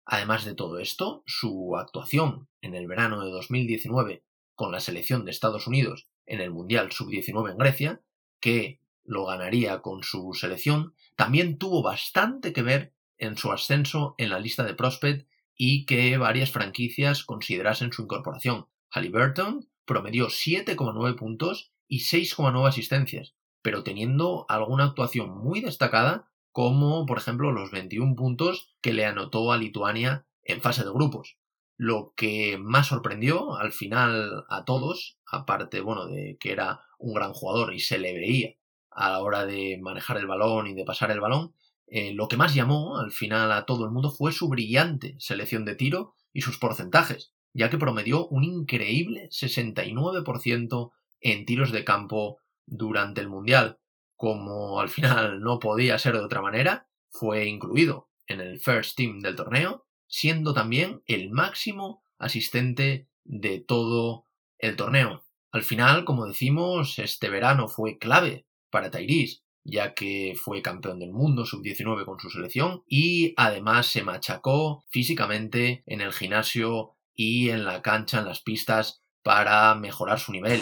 Además 0.05 0.43
de 0.43 0.55
todo 0.55 0.79
esto, 0.79 1.23
su 1.25 1.77
actuación 1.77 2.49
en 2.61 2.75
el 2.75 2.85
verano 2.85 3.23
de 3.23 3.31
2019 3.31 4.25
con 4.55 4.73
la 4.73 4.81
selección 4.81 5.23
de 5.23 5.31
Estados 5.31 5.67
Unidos 5.67 6.09
en 6.25 6.41
el 6.41 6.51
Mundial 6.51 6.91
Sub-19 6.91 7.51
en 7.51 7.57
Grecia, 7.57 8.01
que 8.41 8.81
lo 9.05 9.25
ganaría 9.25 9.81
con 9.81 10.03
su 10.03 10.33
selección, 10.33 10.95
también 11.15 11.57
tuvo 11.57 11.81
bastante 11.81 12.51
que 12.51 12.61
ver 12.61 12.93
en 13.17 13.37
su 13.37 13.53
ascenso 13.53 14.15
en 14.17 14.31
la 14.31 14.39
lista 14.39 14.65
de 14.65 14.73
prospect 14.73 15.29
y 15.55 15.85
que 15.85 16.17
varias 16.17 16.51
franquicias 16.51 17.23
considerasen 17.23 17.93
su 17.93 18.01
incorporación. 18.01 18.67
Halliburton 18.89 19.69
promedió 19.87 20.27
7,9 20.27 21.15
puntos 21.15 21.71
y 21.87 22.01
6,9 22.01 22.67
asistencias, 22.67 23.33
pero 23.63 23.83
teniendo 23.83 24.45
alguna 24.49 24.83
actuación 24.83 25.35
muy 25.35 25.61
destacada, 25.61 26.29
como 26.51 27.05
por 27.07 27.17
ejemplo 27.17 27.51
los 27.51 27.71
21 27.71 28.15
puntos 28.15 28.75
que 28.81 28.93
le 28.93 29.05
anotó 29.05 29.51
a 29.51 29.57
Lituania 29.57 30.27
en 30.43 30.61
fase 30.61 30.83
de 30.83 30.91
grupos. 30.91 31.37
Lo 31.77 32.13
que 32.15 32.57
más 32.59 32.87
sorprendió 32.87 33.55
al 33.57 33.71
final 33.71 34.45
a 34.49 34.65
todos, 34.65 35.17
aparte 35.25 35.81
bueno 35.81 36.05
de 36.07 36.37
que 36.39 36.51
era 36.51 36.81
un 36.97 37.13
gran 37.13 37.33
jugador 37.33 37.73
y 37.73 37.79
se 37.79 37.99
le 37.99 38.13
veía 38.13 38.55
a 38.91 39.11
la 39.11 39.21
hora 39.21 39.45
de 39.45 39.77
manejar 39.79 40.17
el 40.17 40.25
balón 40.25 40.67
y 40.67 40.73
de 40.73 40.83
pasar 40.83 41.11
el 41.11 41.21
balón, 41.21 41.53
eh, 41.85 42.13
lo 42.13 42.27
que 42.27 42.35
más 42.35 42.53
llamó 42.53 42.99
al 42.99 43.11
final 43.11 43.51
a 43.51 43.65
todo 43.65 43.85
el 43.85 43.91
mundo 43.91 44.11
fue 44.11 44.31
su 44.31 44.49
brillante 44.49 45.15
selección 45.19 45.63
de 45.65 45.75
tiro 45.75 46.15
y 46.33 46.41
sus 46.41 46.57
porcentajes, 46.57 47.31
ya 47.53 47.69
que 47.69 47.77
promedió 47.77 48.27
un 48.27 48.43
increíble 48.43 49.29
69% 49.31 50.91
en 51.21 51.45
tiros 51.45 51.71
de 51.71 51.83
campo 51.83 52.39
durante 52.65 53.21
el 53.21 53.29
Mundial. 53.29 53.79
Como 54.15 54.79
al 54.79 54.89
final 54.89 55.41
no 55.41 55.59
podía 55.59 55.97
ser 55.97 56.13
de 56.13 56.25
otra 56.25 56.41
manera, 56.41 56.87
fue 57.09 57.45
incluido 57.45 58.09
en 58.27 58.41
el 58.41 58.59
First 58.59 58.97
Team 58.97 59.19
del 59.19 59.35
torneo, 59.35 59.85
siendo 60.07 60.53
también 60.53 61.01
el 61.05 61.29
máximo 61.31 62.03
asistente 62.17 63.09
de 63.23 63.59
todo 63.59 64.25
el 64.57 64.75
torneo. 64.75 65.23
Al 65.51 65.63
final, 65.63 66.05
como 66.05 66.25
decimos, 66.25 66.99
este 66.99 67.29
verano 67.29 67.67
fue 67.67 67.97
clave 67.97 68.47
para 68.69 68.91
Tyrese, 68.91 69.41
ya 69.63 69.93
que 69.93 70.33
fue 70.41 70.61
campeón 70.61 70.99
del 70.99 71.11
mundo 71.11 71.45
sub-19 71.45 72.05
con 72.05 72.19
su 72.19 72.29
selección 72.29 72.83
y 72.87 73.33
además 73.37 73.87
se 73.87 74.03
machacó 74.03 74.85
físicamente 74.87 75.83
en 75.85 76.01
el 76.01 76.13
gimnasio 76.13 76.96
y 77.17 77.49
en 77.49 77.65
la 77.65 77.81
cancha, 77.81 78.19
en 78.19 78.25
las 78.25 78.41
pistas, 78.41 79.01
para 79.23 79.75
mejorar 79.75 80.19
su 80.19 80.31
nivel. 80.31 80.61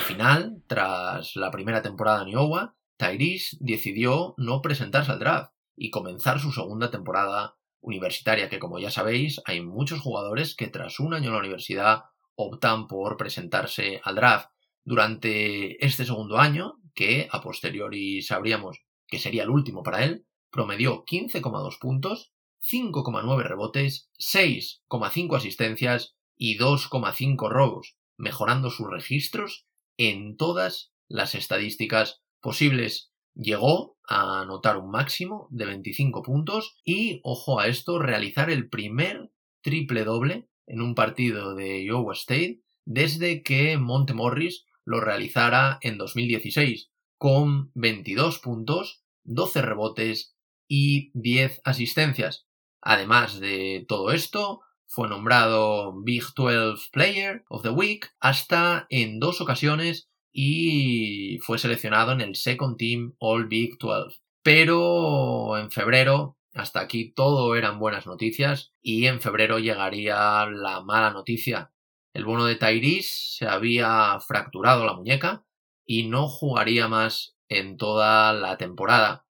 final, 0.00 0.62
tras 0.66 1.36
la 1.36 1.50
primera 1.50 1.82
temporada 1.82 2.22
en 2.22 2.30
Iowa, 2.30 2.74
Tyrese 2.96 3.56
decidió 3.60 4.34
no 4.36 4.60
presentarse 4.60 5.12
al 5.12 5.18
draft 5.20 5.52
y 5.80 5.88
comenzar 5.88 6.38
su 6.38 6.52
segunda 6.52 6.90
temporada 6.90 7.56
universitaria, 7.80 8.50
que 8.50 8.58
como 8.58 8.78
ya 8.78 8.90
sabéis, 8.90 9.40
hay 9.46 9.62
muchos 9.62 10.00
jugadores 10.00 10.54
que 10.54 10.66
tras 10.66 11.00
un 11.00 11.14
año 11.14 11.28
en 11.28 11.32
la 11.32 11.38
universidad 11.38 12.04
optan 12.34 12.86
por 12.86 13.16
presentarse 13.16 13.98
al 14.04 14.16
draft. 14.16 14.50
Durante 14.84 15.82
este 15.84 16.04
segundo 16.04 16.36
año, 16.36 16.74
que 16.94 17.28
a 17.32 17.40
posteriori 17.40 18.20
sabríamos 18.20 18.82
que 19.06 19.18
sería 19.18 19.44
el 19.44 19.48
último 19.48 19.82
para 19.82 20.04
él, 20.04 20.26
promedió 20.50 21.02
15,2 21.06 21.78
puntos, 21.80 22.34
5,9 22.60 23.42
rebotes, 23.42 24.10
6,5 24.18 25.36
asistencias 25.38 26.14
y 26.36 26.58
2,5 26.58 27.48
robos, 27.48 27.96
mejorando 28.18 28.68
sus 28.68 28.90
registros 28.90 29.66
en 29.96 30.36
todas 30.36 30.92
las 31.08 31.34
estadísticas 31.34 32.20
posibles. 32.42 33.09
Llegó 33.40 33.96
a 34.06 34.42
anotar 34.42 34.76
un 34.76 34.90
máximo 34.90 35.48
de 35.50 35.64
25 35.64 36.22
puntos 36.22 36.76
y, 36.84 37.20
ojo 37.24 37.58
a 37.58 37.68
esto, 37.68 37.98
realizar 37.98 38.50
el 38.50 38.68
primer 38.68 39.30
triple 39.62 40.04
doble 40.04 40.50
en 40.66 40.82
un 40.82 40.94
partido 40.94 41.54
de 41.54 41.82
Iowa 41.82 42.12
State 42.12 42.60
desde 42.84 43.42
que 43.42 43.78
Montemorris 43.78 44.66
lo 44.84 45.00
realizara 45.00 45.78
en 45.80 45.96
2016, 45.96 46.90
con 47.16 47.70
22 47.72 48.40
puntos, 48.40 49.04
12 49.24 49.62
rebotes 49.62 50.36
y 50.68 51.10
10 51.14 51.62
asistencias. 51.64 52.46
Además 52.82 53.40
de 53.40 53.86
todo 53.88 54.12
esto, 54.12 54.60
fue 54.86 55.08
nombrado 55.08 55.94
Big 56.02 56.24
12 56.36 56.90
Player 56.92 57.42
of 57.48 57.62
the 57.62 57.70
Week 57.70 58.12
hasta 58.20 58.86
en 58.90 59.18
dos 59.18 59.40
ocasiones 59.40 60.09
y 60.32 61.38
fue 61.42 61.58
seleccionado 61.58 62.12
en 62.12 62.20
el 62.20 62.36
Second 62.36 62.76
Team 62.76 63.14
All 63.18 63.46
Big 63.46 63.78
12. 63.78 64.16
Pero 64.42 65.58
en 65.58 65.70
febrero 65.70 66.38
hasta 66.54 66.80
aquí 66.80 67.12
todo 67.12 67.54
eran 67.56 67.78
buenas 67.78 68.06
noticias 68.06 68.72
y 68.82 69.06
en 69.06 69.20
febrero 69.20 69.58
llegaría 69.58 70.46
la 70.46 70.80
mala 70.80 71.10
noticia. 71.10 71.72
El 72.12 72.24
bono 72.24 72.44
de 72.44 72.56
Tyrese 72.56 73.38
se 73.38 73.46
había 73.46 74.18
fracturado 74.26 74.84
la 74.84 74.94
muñeca 74.94 75.44
y 75.86 76.08
no 76.08 76.28
jugaría 76.28 76.88
más 76.88 77.36
en 77.48 77.76
toda 77.76 78.32
la 78.32 78.56
temporada. 78.56 79.26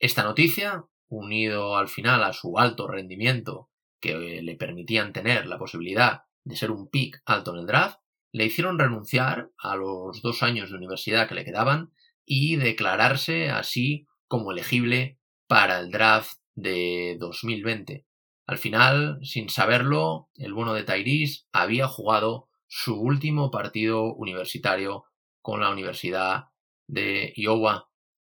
Esta 0.00 0.24
noticia, 0.24 0.84
unido 1.08 1.76
al 1.76 1.88
final 1.88 2.24
a 2.24 2.32
su 2.32 2.58
alto 2.58 2.88
rendimiento 2.88 3.70
que 4.00 4.42
le 4.42 4.56
permitían 4.56 5.12
tener 5.12 5.46
la 5.46 5.58
posibilidad 5.58 6.24
de 6.44 6.56
ser 6.56 6.70
un 6.70 6.88
pick 6.88 7.22
alto 7.24 7.52
en 7.52 7.60
el 7.60 7.66
draft, 7.66 8.00
le 8.34 8.46
hicieron 8.46 8.80
renunciar 8.80 9.52
a 9.58 9.76
los 9.76 10.20
dos 10.20 10.42
años 10.42 10.68
de 10.68 10.76
universidad 10.76 11.28
que 11.28 11.36
le 11.36 11.44
quedaban 11.44 11.92
y 12.26 12.56
declararse 12.56 13.48
así 13.48 14.08
como 14.26 14.50
elegible 14.50 15.20
para 15.46 15.78
el 15.78 15.92
draft 15.92 16.40
de 16.56 17.16
2020. 17.20 18.04
Al 18.46 18.58
final, 18.58 19.20
sin 19.22 19.48
saberlo, 19.48 20.30
el 20.34 20.52
bueno 20.52 20.74
de 20.74 20.82
Tyrese 20.82 21.44
había 21.52 21.86
jugado 21.86 22.48
su 22.66 23.00
último 23.00 23.52
partido 23.52 24.12
universitario 24.14 25.04
con 25.40 25.60
la 25.60 25.70
Universidad 25.70 26.46
de 26.88 27.32
Iowa. 27.36 27.88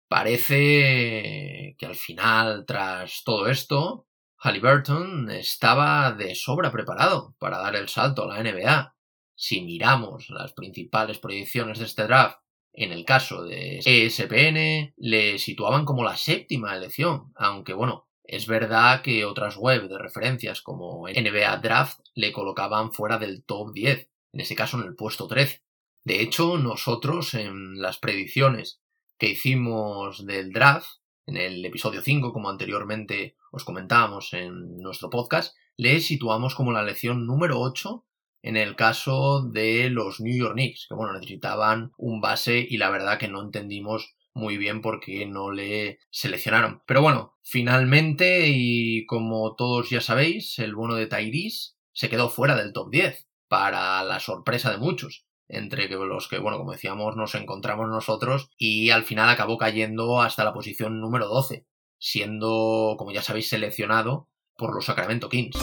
Parece 0.07 1.75
que 1.77 1.85
al 1.85 1.95
final, 1.95 2.63
tras 2.65 3.23
todo 3.25 3.47
esto, 3.47 4.07
Halliburton 4.37 5.29
estaba 5.29 6.13
de 6.13 6.35
sobra 6.35 6.71
preparado 6.71 7.35
para 7.37 7.57
dar 7.57 7.75
el 7.75 7.89
salto 7.89 8.23
a 8.23 8.27
la 8.27 8.41
NBA. 8.41 8.95
Si 9.41 9.61
miramos 9.61 10.29
las 10.31 10.51
principales 10.51 11.17
proyecciones 11.17 11.79
de 11.79 11.85
este 11.85 12.03
draft, 12.03 12.39
en 12.73 12.91
el 12.91 13.05
caso 13.05 13.45
de 13.45 13.79
ESPN, 13.85 14.93
le 14.97 15.39
situaban 15.39 15.85
como 15.85 16.03
la 16.03 16.17
séptima 16.17 16.75
elección, 16.75 17.31
aunque 17.35 17.71
bueno, 17.71 18.09
es 18.25 18.47
verdad 18.47 19.01
que 19.01 19.23
otras 19.23 19.55
web 19.55 19.87
de 19.87 19.97
referencias 19.97 20.61
como 20.61 21.07
NBA 21.07 21.55
Draft 21.55 22.01
le 22.15 22.33
colocaban 22.33 22.91
fuera 22.91 23.17
del 23.17 23.45
top 23.45 23.71
10, 23.71 24.09
en 24.33 24.41
ese 24.41 24.55
caso 24.55 24.77
en 24.77 24.83
el 24.83 24.95
puesto 24.95 25.25
13. 25.25 25.63
De 26.03 26.19
hecho, 26.19 26.57
nosotros 26.57 27.33
en 27.33 27.81
las 27.81 27.97
predicciones 27.97 28.81
que 29.17 29.29
hicimos 29.29 30.25
del 30.25 30.51
draft, 30.51 30.99
en 31.25 31.37
el 31.37 31.63
episodio 31.63 32.01
5, 32.01 32.33
como 32.33 32.49
anteriormente 32.49 33.37
os 33.53 33.63
comentábamos 33.63 34.33
en 34.33 34.79
nuestro 34.79 35.09
podcast, 35.09 35.55
le 35.77 36.01
situamos 36.01 36.55
como 36.55 36.73
la 36.73 36.83
lección 36.83 37.25
número 37.25 37.61
8 37.61 38.05
en 38.41 38.57
el 38.57 38.75
caso 38.75 39.43
de 39.43 39.89
los 39.89 40.19
New 40.19 40.37
York 40.37 40.53
Knicks, 40.53 40.87
que 40.87 40.95
bueno, 40.95 41.13
necesitaban 41.13 41.91
un 41.97 42.21
base 42.21 42.65
y 42.67 42.77
la 42.77 42.89
verdad 42.89 43.17
que 43.17 43.27
no 43.27 43.41
entendimos 43.41 44.15
muy 44.33 44.57
bien 44.57 44.81
por 44.81 44.99
qué 44.99 45.25
no 45.25 45.51
le 45.51 45.99
seleccionaron. 46.11 46.81
Pero 46.85 47.01
bueno, 47.01 47.37
finalmente, 47.43 48.45
y 48.47 49.05
como 49.05 49.55
todos 49.55 49.89
ya 49.89 50.01
sabéis, 50.01 50.59
el 50.59 50.75
bono 50.75 50.95
de 50.95 51.07
Tyrese 51.07 51.73
se 51.91 52.09
quedó 52.09 52.29
fuera 52.29 52.55
del 52.55 52.71
top 52.71 52.89
10, 52.91 53.29
para 53.49 54.03
la 54.03 54.19
sorpresa 54.21 54.71
de 54.71 54.77
muchos 54.77 55.25
entre 55.49 55.89
los 55.89 56.27
que, 56.27 56.37
bueno, 56.37 56.59
como 56.59 56.71
decíamos, 56.71 57.15
nos 57.17 57.33
encontramos 57.33 57.89
nosotros 57.89 58.51
y 58.55 58.91
al 58.91 59.03
final 59.03 59.29
acabó 59.29 59.57
cayendo 59.57 60.21
hasta 60.21 60.43
la 60.43 60.53
posición 60.53 61.01
número 61.01 61.27
12, 61.27 61.65
siendo, 61.97 62.95
como 62.97 63.11
ya 63.11 63.23
sabéis, 63.23 63.49
seleccionado 63.49 64.29
por 64.55 64.75
los 64.75 64.85
Sacramento 64.85 65.27
Kings. 65.27 65.57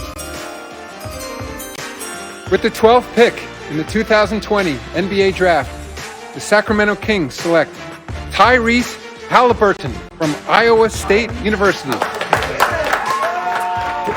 With 2.49 2.63
the 2.63 2.71
12th 2.71 3.13
pick 3.17 3.35
in 3.71 3.77
the 3.77 3.83
2020 3.83 4.75
NBA 4.95 5.35
Draft, 5.35 5.69
the 6.33 6.39
Sacramento 6.39 6.95
Kings 6.95 7.35
select 7.35 7.73
Tyrese 8.31 8.97
Halliburton 9.29 9.91
from 10.17 10.33
Iowa 10.49 10.89
State 10.89 11.33
University. 11.43 11.91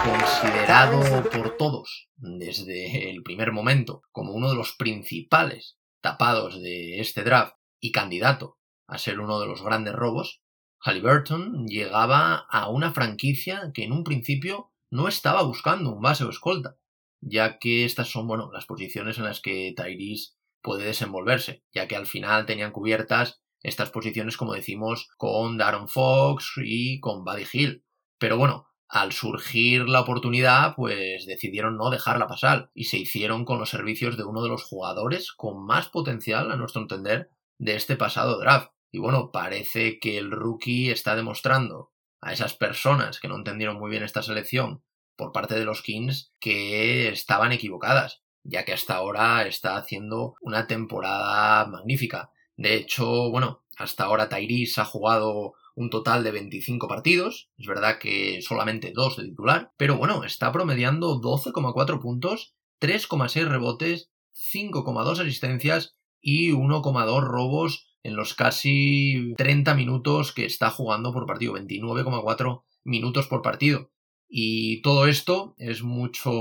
Considerado 0.04 1.28
por 1.32 1.58
todos 1.58 2.08
desde 2.18 3.10
el 3.10 3.24
primer 3.24 3.52
momento 3.52 4.04
como 4.12 4.34
uno 4.34 4.50
de 4.50 4.56
los 4.56 4.74
principales 4.74 5.80
tapados 6.00 6.62
de 6.62 7.00
este 7.00 7.24
draft 7.24 7.56
y 7.80 7.92
candidato 7.92 8.60
a 8.88 9.00
ser 9.00 9.20
uno 9.22 9.40
de 9.40 9.48
los 9.48 9.64
grandes 9.64 9.96
robos, 9.96 10.44
Halliburton 10.82 11.66
llegaba 11.66 12.46
a 12.48 12.70
una 12.70 12.92
franquicia 12.92 13.72
que 13.74 13.86
en 13.86 13.92
un 13.92 14.04
principio 14.04 14.72
no 14.92 15.08
estaba 15.08 15.42
buscando 15.42 15.92
un 15.92 16.02
base 16.02 16.26
o 16.26 16.30
escolta, 16.30 16.79
ya 17.22 17.60
que 17.60 17.86
estas 17.86 18.10
son, 18.10 18.28
bueno, 18.28 18.50
las 18.52 18.66
posiciones 18.66 19.18
en 19.18 19.26
las 19.26 19.42
que 19.42 19.74
Tyrese 19.76 20.34
puede 20.62 20.86
desenvolverse, 20.86 21.64
ya 21.74 21.88
que 21.88 21.96
al 21.96 22.06
final 22.06 22.46
tenían 22.46 22.72
cubiertas 22.72 23.42
estas 23.62 23.90
posiciones, 23.90 24.38
como 24.38 24.54
decimos, 24.54 25.10
con 25.18 25.58
Darren 25.58 25.88
Fox 25.88 26.54
y 26.64 27.00
con 27.00 27.24
Buddy 27.24 27.46
Hill. 27.52 27.84
Pero 28.18 28.38
bueno, 28.38 28.68
al 28.88 29.12
surgir 29.12 29.88
la 29.88 30.02
oportunidad, 30.02 30.76
pues 30.76 31.26
decidieron 31.26 31.78
no 31.78 31.90
dejarla 31.90 32.28
pasar 32.28 32.72
y 32.74 32.86
se 32.86 32.98
hicieron 32.98 33.46
con 33.46 33.60
los 33.60 33.70
servicios 33.70 34.18
de 34.18 34.24
uno 34.24 34.42
de 34.42 34.50
los 34.50 34.64
jugadores 34.64 35.32
con 35.32 35.66
más 35.66 35.90
potencial, 35.90 36.52
a 36.52 36.56
nuestro 36.56 36.82
entender, 36.82 37.30
de 37.58 37.76
este 37.76 37.96
pasado 37.98 38.40
draft. 38.40 38.72
Y 38.92 39.00
bueno, 39.00 39.32
parece 39.32 40.00
que 40.00 40.18
el 40.18 40.32
rookie 40.32 40.90
está 40.90 41.16
demostrando 41.16 41.92
a 42.22 42.34
esas 42.34 42.56
personas 42.56 43.20
que 43.20 43.28
no 43.28 43.36
entendieron 43.36 43.78
muy 43.78 43.92
bien 43.92 44.04
esta 44.04 44.24
selección 44.24 44.84
por 45.20 45.34
parte 45.34 45.60
de 45.60 45.66
los 45.66 45.82
Kings 45.82 46.32
que 46.40 47.10
estaban 47.10 47.52
equivocadas, 47.52 48.24
ya 48.44 48.64
que 48.64 48.72
hasta 48.72 48.96
ahora 48.96 49.46
está 49.46 49.76
haciendo 49.76 50.36
una 50.42 50.66
temporada 50.66 51.68
magnífica. 51.68 52.32
De 52.56 52.76
hecho, 52.76 53.30
bueno, 53.30 53.62
hasta 53.78 54.06
ahora 54.06 54.30
Tyrese 54.30 54.80
ha 54.80 54.86
jugado 54.86 55.54
un 55.76 55.90
total 55.90 56.24
de 56.24 56.32
25 56.32 56.88
partidos, 56.88 57.50
es 57.58 57.68
verdad 57.68 58.00
que 58.00 58.42
solamente 58.42 58.92
dos 58.94 59.18
de 59.18 59.26
titular, 59.26 59.72
pero 59.78 59.98
bueno, 59.98 60.24
está 60.24 60.52
promediando 60.52 61.22
12,4 61.22 62.00
puntos, 62.00 62.56
3,6 62.82 63.48
rebotes, 63.48 64.10
5,2 64.54 65.20
asistencias 65.20 65.98
y 66.22 66.52
1,2 66.52 67.22
robos 67.22 67.88
en 68.04 68.16
los 68.16 68.34
casi 68.34 69.34
30 69.36 69.74
minutos 69.76 70.32
que 70.32 70.46
está 70.46 70.70
jugando 70.70 71.12
por 71.12 71.26
partido, 71.26 71.54
29,4 71.54 72.64
minutos 72.86 73.28
por 73.28 73.42
partido. 73.42 73.92
Y 74.32 74.84
todo 74.84 75.08
esto 75.08 75.56
es 75.58 75.82
mucho 75.82 76.32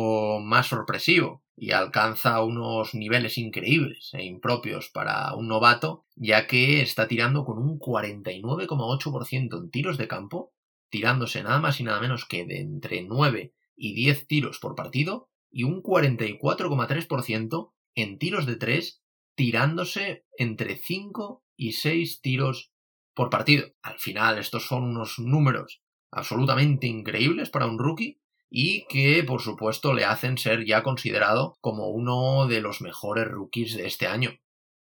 más 0.43 0.67
sorpresivo 0.67 1.43
y 1.57 1.73
alcanza 1.73 2.45
unos 2.45 2.95
niveles 2.95 3.39
increíbles 3.39 4.11
e 4.13 4.25
impropios 4.25 4.91
para 4.91 5.35
un 5.35 5.49
novato, 5.49 6.05
ya 6.15 6.47
que 6.47 6.83
está 6.83 7.09
tirando 7.09 7.47
con 7.47 7.57
un 7.59 7.79
49,8% 7.79 9.59
en 9.59 9.71
tiros 9.71 9.97
de 9.97 10.07
campo, 10.07 10.53
tirándose 10.91 11.43
nada 11.43 11.61
más 11.61 11.81
y 11.81 11.85
nada 11.85 12.01
menos 12.01 12.27
que 12.27 12.45
de 12.45 12.61
entre 12.61 13.03
9 13.03 13.55
y 13.75 13.95
10 13.95 14.27
tiros 14.27 14.59
por 14.59 14.75
partido, 14.75 15.31
y 15.51 15.63
un 15.65 15.83
44,3% 15.83 17.73
en 17.95 18.19
tiros 18.19 18.45
de 18.45 18.57
3, 18.57 19.03
tirándose 19.35 20.27
entre 20.37 20.77
5 20.77 21.43
y 21.57 21.73
6 21.73 22.21
tiros 22.21 22.71
por 23.15 23.31
partido. 23.31 23.67
Al 23.81 23.99
final 23.99 24.39
estos 24.39 24.67
son 24.67 24.85
unos 24.85 25.19
números 25.19 25.81
absolutamente 26.11 26.87
increíbles 26.87 27.51
para 27.51 27.67
un 27.67 27.79
rookie 27.79 28.21
y 28.51 28.87
que 28.87 29.23
por 29.25 29.43
supuesto 29.43 29.93
le 29.93 30.05
hacen 30.05 30.39
ser 30.39 30.65
ya 30.65 30.83
considerado 30.83 31.59
como 31.61 31.89
uno 31.89 32.47
de 32.47 32.61
los 32.61 32.81
mejores 32.81 33.29
rookies 33.29 33.77
de 33.77 33.87
este 33.87 34.07
año. 34.07 34.39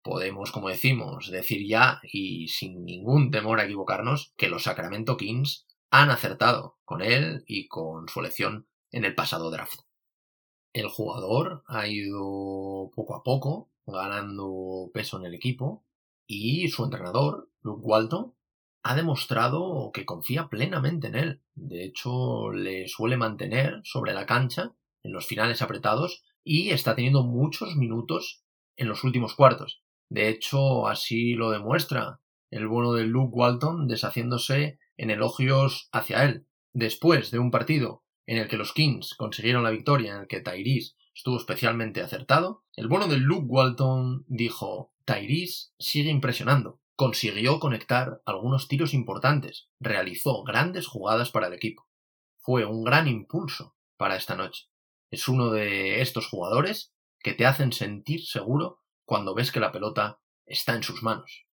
Podemos, 0.02 0.52
como 0.52 0.70
decimos, 0.70 1.30
decir 1.30 1.68
ya 1.68 2.00
y 2.04 2.48
sin 2.48 2.86
ningún 2.86 3.32
temor 3.32 3.60
a 3.60 3.66
equivocarnos 3.66 4.34
que 4.38 4.48
los 4.48 4.64
Sacramento 4.64 5.18
Kings 5.18 5.68
han 5.92 6.10
acertado 6.10 6.78
con 6.86 7.02
él 7.02 7.44
y 7.48 7.68
con 7.68 8.08
su 8.08 8.22
elección 8.22 8.68
en 8.92 9.04
el 9.04 9.16
pasado 9.16 9.52
draft. 9.52 9.82
El 10.72 10.88
jugador 10.88 11.64
ha 11.68 11.88
ido 11.88 12.92
poco 12.96 13.16
a 13.16 13.24
poco 13.24 13.72
ganando 13.86 14.90
peso 14.94 15.18
en 15.18 15.26
el 15.26 15.34
equipo 15.34 15.84
y 16.28 16.70
su 16.70 16.84
entrenador, 16.84 17.50
Luke 17.62 17.82
Walton, 17.84 18.36
ha 18.84 18.96
demostrado 18.96 19.92
que 19.94 20.06
confía 20.06 20.48
plenamente 20.48 21.08
en 21.08 21.16
él. 21.16 21.42
De 21.56 21.84
hecho, 21.84 22.52
le 22.52 22.88
suele 22.88 23.18
mantener 23.18 23.82
sobre 23.84 24.14
la 24.14 24.26
cancha 24.26 24.74
en 25.04 25.12
los 25.12 25.28
finales 25.28 25.62
apretados 25.62 26.24
y 26.44 26.70
está 26.70 26.96
teniendo 26.96 27.24
muchos 27.24 27.76
minutos 27.76 28.44
en 28.78 28.88
los 28.88 29.04
últimos 29.04 29.36
cuartos. 29.36 29.84
De 30.10 30.30
hecho, 30.30 30.88
así 30.88 31.34
lo 31.34 31.52
demuestra 31.52 32.22
el 32.50 32.68
bueno 32.68 32.94
de 32.94 33.04
Luke 33.04 33.32
Walton 33.34 33.88
deshaciéndose 33.88 34.80
en 34.98 35.12
elogios 35.12 35.90
hacia 35.92 36.24
él. 36.24 36.48
Después 36.74 37.32
de 37.32 37.40
un 37.40 37.52
partido 37.52 38.04
en 38.26 38.38
el 38.38 38.48
que 38.48 38.58
los 38.58 38.74
Kings 38.74 39.16
consiguieron 39.16 39.64
la 39.64 39.72
victoria, 39.72 40.14
en 40.14 40.22
el 40.22 40.28
que 40.28 40.42
Tyrese 40.42 40.94
estuvo 41.14 41.38
especialmente 41.38 42.02
acertado, 42.02 42.64
el 42.76 42.88
bueno 42.88 43.08
de 43.08 43.18
Luke 43.18 43.46
Walton 43.48 44.26
dijo 44.28 44.94
Tyrese 45.06 45.70
sigue 45.78 46.10
impresionando 46.10 46.80
consiguió 47.00 47.62
conectar 47.62 48.22
algunos 48.26 48.68
tiros 48.68 48.94
importantes, 48.94 49.70
realizó 49.80 50.44
grandes 50.44 50.86
jugadas 50.86 51.32
para 51.32 51.48
el 51.48 51.54
equipo. 51.54 51.88
Fue 52.40 52.66
un 52.66 52.84
gran 52.84 53.08
impulso 53.08 53.78
para 53.96 54.18
esta 54.18 54.36
noche. 54.36 54.66
Es 55.10 55.30
uno 55.30 55.50
de 55.50 56.02
estos 56.02 56.28
jugadores 56.28 56.94
que 57.20 57.34
te 57.34 57.46
hacen 57.46 57.72
sentir 57.72 58.26
seguro 58.26 58.82
cuando 59.06 59.34
ves 59.34 59.54
que 59.54 59.62
la 59.62 59.72
pelota 59.72 60.20
está 60.46 60.76
en 60.76 60.84
sus 60.84 61.02
manos. 61.02 61.46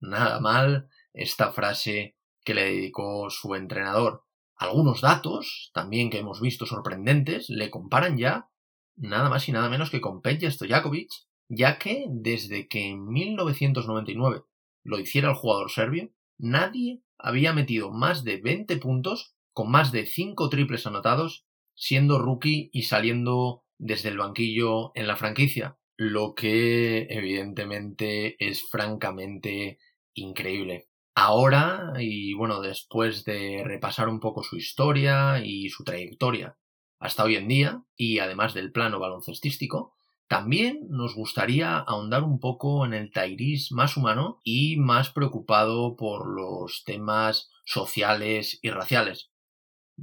Nada 0.00 0.40
mal 0.40 0.88
esta 1.12 1.52
frase 1.52 2.16
que 2.42 2.54
le 2.54 2.64
dedicó 2.64 3.28
su 3.28 3.54
entrenador. 3.54 4.24
Algunos 4.56 5.02
datos, 5.02 5.70
también 5.74 6.08
que 6.08 6.20
hemos 6.20 6.40
visto 6.40 6.64
sorprendentes, 6.64 7.50
le 7.50 7.70
comparan 7.70 8.16
ya 8.16 8.48
nada 8.96 9.28
más 9.28 9.46
y 9.50 9.52
nada 9.52 9.68
menos 9.68 9.90
que 9.90 10.00
con 10.00 10.22
Peja 10.22 10.50
Stojakovic, 10.50 11.10
ya 11.48 11.78
que 11.78 12.06
desde 12.08 12.68
que 12.68 12.86
en 12.86 13.06
1999 13.06 14.44
lo 14.84 14.98
hiciera 15.00 15.30
el 15.30 15.34
jugador 15.34 15.70
serbio, 15.70 16.10
nadie 16.38 17.02
había 17.18 17.52
metido 17.52 17.90
más 17.90 18.22
de 18.22 18.36
20 18.40 18.76
puntos 18.76 19.34
con 19.52 19.70
más 19.70 19.92
de 19.92 20.06
5 20.06 20.48
triples 20.48 20.86
anotados, 20.86 21.46
siendo 21.74 22.18
rookie 22.18 22.70
y 22.72 22.82
saliendo 22.82 23.64
desde 23.78 24.10
el 24.10 24.18
banquillo 24.18 24.92
en 24.94 25.06
la 25.06 25.16
franquicia, 25.16 25.78
lo 25.96 26.34
que 26.34 27.06
evidentemente 27.10 28.36
es 28.44 28.68
francamente 28.68 29.78
increíble. 30.14 30.88
Ahora, 31.14 31.92
y 31.98 32.34
bueno, 32.34 32.60
después 32.60 33.24
de 33.24 33.62
repasar 33.64 34.08
un 34.08 34.20
poco 34.20 34.42
su 34.42 34.56
historia 34.56 35.40
y 35.44 35.68
su 35.68 35.84
trayectoria 35.84 36.58
hasta 36.98 37.24
hoy 37.24 37.36
en 37.36 37.48
día, 37.48 37.84
y 37.96 38.18
además 38.18 38.54
del 38.54 38.72
plano 38.72 38.98
baloncestístico, 38.98 39.94
también 40.34 40.88
nos 40.88 41.14
gustaría 41.14 41.78
ahondar 41.78 42.24
un 42.24 42.40
poco 42.40 42.84
en 42.84 42.92
el 42.92 43.12
Tairis 43.12 43.70
más 43.70 43.96
humano 43.96 44.40
y 44.42 44.76
más 44.78 45.10
preocupado 45.10 45.94
por 45.94 46.26
los 46.26 46.82
temas 46.82 47.52
sociales 47.64 48.58
y 48.60 48.70
raciales. 48.70 49.30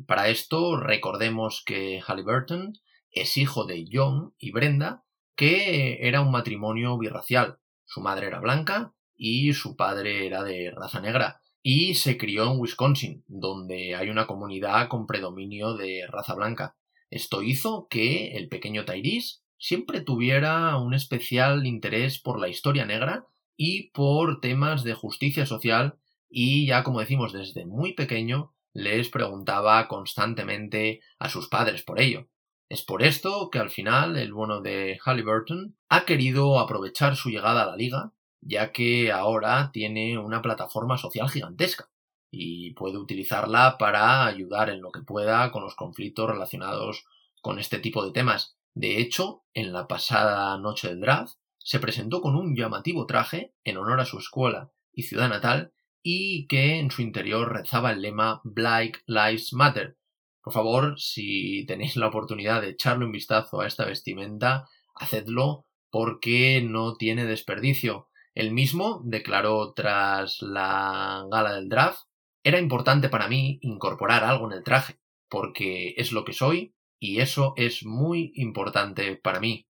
Para 0.07 0.29
esto 0.29 0.77
recordemos 0.77 1.63
que 1.65 1.99
Halliburton 1.99 2.79
es 3.11 3.35
hijo 3.35 3.65
de 3.65 3.85
John 3.91 4.33
y 4.39 4.53
Brenda, 4.53 5.03
que 5.35 6.07
era 6.07 6.21
un 6.21 6.31
matrimonio 6.31 6.97
birracial. 6.97 7.59
Su 7.83 7.99
madre 7.99 8.27
era 8.27 8.39
blanca 8.39 8.93
y 9.17 9.51
su 9.51 9.75
padre 9.75 10.25
era 10.27 10.43
de 10.43 10.71
raza 10.71 11.01
negra, 11.01 11.41
y 11.61 11.95
se 11.95 12.17
crió 12.17 12.49
en 12.49 12.57
Wisconsin, 12.57 13.25
donde 13.27 13.95
hay 13.95 14.09
una 14.09 14.27
comunidad 14.27 14.87
con 14.87 15.07
predominio 15.07 15.73
de 15.73 16.07
raza 16.07 16.35
blanca. 16.35 16.77
Esto 17.09 17.43
hizo 17.43 17.87
que 17.89 18.37
el 18.37 18.47
pequeño 18.47 18.85
Tyrese 18.85 19.40
siempre 19.61 20.01
tuviera 20.01 20.75
un 20.77 20.95
especial 20.95 21.67
interés 21.67 22.17
por 22.17 22.39
la 22.39 22.49
historia 22.49 22.83
negra 22.83 23.27
y 23.55 23.91
por 23.91 24.41
temas 24.41 24.83
de 24.83 24.95
justicia 24.95 25.45
social 25.45 25.99
y 26.27 26.65
ya 26.65 26.83
como 26.83 26.99
decimos 26.99 27.31
desde 27.31 27.67
muy 27.67 27.93
pequeño 27.93 28.53
les 28.73 29.09
preguntaba 29.09 29.87
constantemente 29.87 31.01
a 31.19 31.29
sus 31.29 31.47
padres 31.47 31.83
por 31.83 32.01
ello. 32.01 32.27
Es 32.69 32.81
por 32.81 33.03
esto 33.03 33.51
que 33.51 33.59
al 33.59 33.69
final 33.69 34.17
el 34.17 34.33
bueno 34.33 34.61
de 34.61 34.97
Halliburton 35.05 35.77
ha 35.89 36.05
querido 36.05 36.57
aprovechar 36.57 37.15
su 37.15 37.29
llegada 37.29 37.61
a 37.61 37.67
la 37.67 37.75
liga, 37.75 38.13
ya 38.39 38.71
que 38.71 39.11
ahora 39.11 39.69
tiene 39.71 40.17
una 40.17 40.41
plataforma 40.41 40.97
social 40.97 41.29
gigantesca 41.29 41.87
y 42.31 42.73
puede 42.73 42.97
utilizarla 42.97 43.77
para 43.77 44.25
ayudar 44.25 44.71
en 44.71 44.81
lo 44.81 44.91
que 44.91 45.01
pueda 45.01 45.51
con 45.51 45.61
los 45.61 45.75
conflictos 45.75 46.29
relacionados 46.29 47.05
con 47.41 47.59
este 47.59 47.77
tipo 47.77 48.03
de 48.03 48.11
temas. 48.11 48.57
De 48.73 48.99
hecho, 48.99 49.43
en 49.53 49.73
la 49.73 49.87
pasada 49.87 50.57
noche 50.57 50.89
del 50.89 51.01
draft, 51.01 51.35
se 51.57 51.79
presentó 51.79 52.21
con 52.21 52.35
un 52.35 52.55
llamativo 52.55 53.05
traje 53.05 53.53
en 53.63 53.77
honor 53.77 53.99
a 53.99 54.05
su 54.05 54.17
escuela 54.17 54.71
y 54.93 55.03
ciudad 55.03 55.29
natal 55.29 55.73
y 56.01 56.47
que 56.47 56.79
en 56.79 56.89
su 56.89 57.01
interior 57.01 57.51
rezaba 57.53 57.91
el 57.91 58.01
lema 58.01 58.41
Black 58.43 59.03
Lives 59.05 59.53
Matter, 59.53 59.97
por 60.41 60.53
favor, 60.53 60.99
si 60.99 61.65
tenéis 61.67 61.95
la 61.95 62.07
oportunidad 62.07 62.61
de 62.61 62.69
echarle 62.69 63.05
un 63.05 63.11
vistazo 63.11 63.61
a 63.61 63.67
esta 63.67 63.85
vestimenta, 63.85 64.67
hacedlo 64.95 65.67
porque 65.91 66.61
no 66.63 66.95
tiene 66.95 67.25
desperdicio. 67.25 68.07
El 68.33 68.51
mismo 68.51 69.01
declaró 69.03 69.73
tras 69.73 70.41
la 70.41 71.25
gala 71.29 71.53
del 71.53 71.69
draft, 71.69 72.05
era 72.43 72.59
importante 72.59 73.09
para 73.09 73.27
mí 73.27 73.59
incorporar 73.61 74.23
algo 74.23 74.47
en 74.47 74.57
el 74.57 74.63
traje, 74.63 74.99
porque 75.29 75.93
es 75.97 76.11
lo 76.11 76.25
que 76.25 76.33
soy 76.33 76.73
y 77.01 77.19
eso 77.19 77.53
es 77.57 77.83
muy 77.83 78.31
importante 78.35 79.15
para 79.15 79.39
mí. 79.39 79.67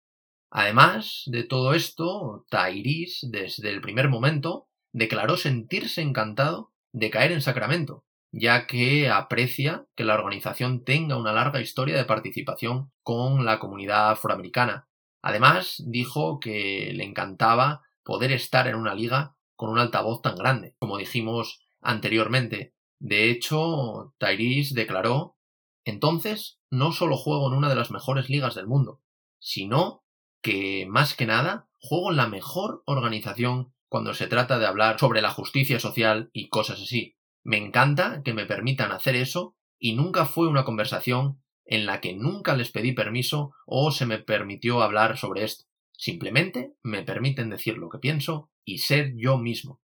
Además 0.51 1.25
de 1.27 1.45
todo 1.45 1.75
esto, 1.75 2.47
Tairis, 2.49 3.21
desde 3.31 3.69
el 3.71 3.83
primer 3.83 4.09
momento, 4.09 4.67
declaró 4.93 5.37
sentirse 5.37 6.01
encantado 6.01 6.73
de 6.91 7.11
caer 7.11 7.33
en 7.33 7.43
Sacramento, 7.43 8.07
ya 8.33 8.67
que 8.67 9.11
aprecia 9.11 9.85
que 9.95 10.05
la 10.05 10.15
organización 10.15 10.85
tenga 10.85 11.19
una 11.19 11.35
larga 11.35 11.61
historia 11.61 11.99
de 11.99 12.07
participación 12.07 12.91
con 13.03 13.45
la 13.45 13.59
comunidad 13.59 14.11
afroamericana. 14.11 14.89
Además, 15.21 15.83
dijo 15.87 16.41
que 16.41 16.93
le 16.95 17.05
encantaba 17.05 17.83
poder 18.05 18.33
estar 18.33 18.69
en 18.69 18.77
una 18.77 18.95
liga 18.95 19.37
con 19.55 19.69
un 19.69 19.79
altavoz 19.79 20.23
tan 20.23 20.37
grande, 20.37 20.77
como 20.79 20.97
dijimos 20.97 21.61
anteriormente. 21.83 22.73
De 22.99 23.29
hecho, 23.29 24.15
Tyrese 24.19 24.75
declaró 24.75 25.37
entonces 25.85 26.61
no 26.71 26.93
solo 26.93 27.17
juego 27.17 27.49
en 27.49 27.57
una 27.57 27.69
de 27.69 27.77
las 27.77 27.91
mejores 27.91 28.29
ligas 28.29 28.55
del 28.55 28.67
mundo, 28.67 29.01
sino 29.39 30.05
que, 30.43 30.87
más 30.89 31.15
que 31.15 31.27
nada, 31.27 31.69
juego 31.81 32.11
en 32.11 32.17
la 32.17 32.29
mejor 32.29 32.83
organización 32.87 33.73
cuando 33.89 34.15
se 34.15 34.27
trata 34.27 34.59
de 34.59 34.67
hablar 34.67 34.99
sobre 34.99 35.23
la 35.23 35.31
justicia 35.31 35.81
social 35.81 36.31
y 36.33 36.49
cosas 36.49 36.81
así. 36.81 37.17
Me 37.43 37.57
encanta 37.57 38.23
que 38.23 38.35
me 38.35 38.47
permitan 38.47 38.93
hacer 38.93 39.17
eso 39.17 39.57
y 39.79 39.95
nunca 39.95 40.27
fue 40.27 40.49
una 40.49 40.65
conversación 40.65 41.43
en 41.65 41.87
la 41.87 42.01
que 42.01 42.15
nunca 42.15 42.57
les 42.57 42.71
pedí 42.71 42.93
permiso 42.93 43.53
o 43.67 43.91
se 43.91 44.07
me 44.07 44.19
permitió 44.19 44.83
hablar 44.83 45.17
sobre 45.19 45.45
esto. 45.45 45.65
Simplemente 45.93 46.75
me 46.83 47.03
permiten 47.03 47.51
decir 47.51 47.77
lo 47.77 47.89
que 47.89 47.99
pienso 47.99 48.51
y 48.65 48.79
ser 48.79 49.15
yo 49.17 49.39
mismo. 49.39 49.81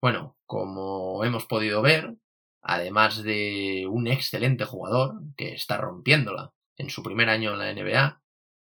Bueno, 0.00 0.36
como 0.46 1.24
hemos 1.24 1.46
podido 1.46 1.80
ver, 1.80 2.16
además 2.62 3.22
de 3.22 3.86
un 3.90 4.06
excelente 4.06 4.64
jugador 4.64 5.20
que 5.36 5.52
está 5.52 5.76
rompiéndola 5.76 6.52
en 6.76 6.90
su 6.90 7.02
primer 7.02 7.28
año 7.28 7.52
en 7.52 7.58
la 7.58 7.72
NBA, 7.72 8.22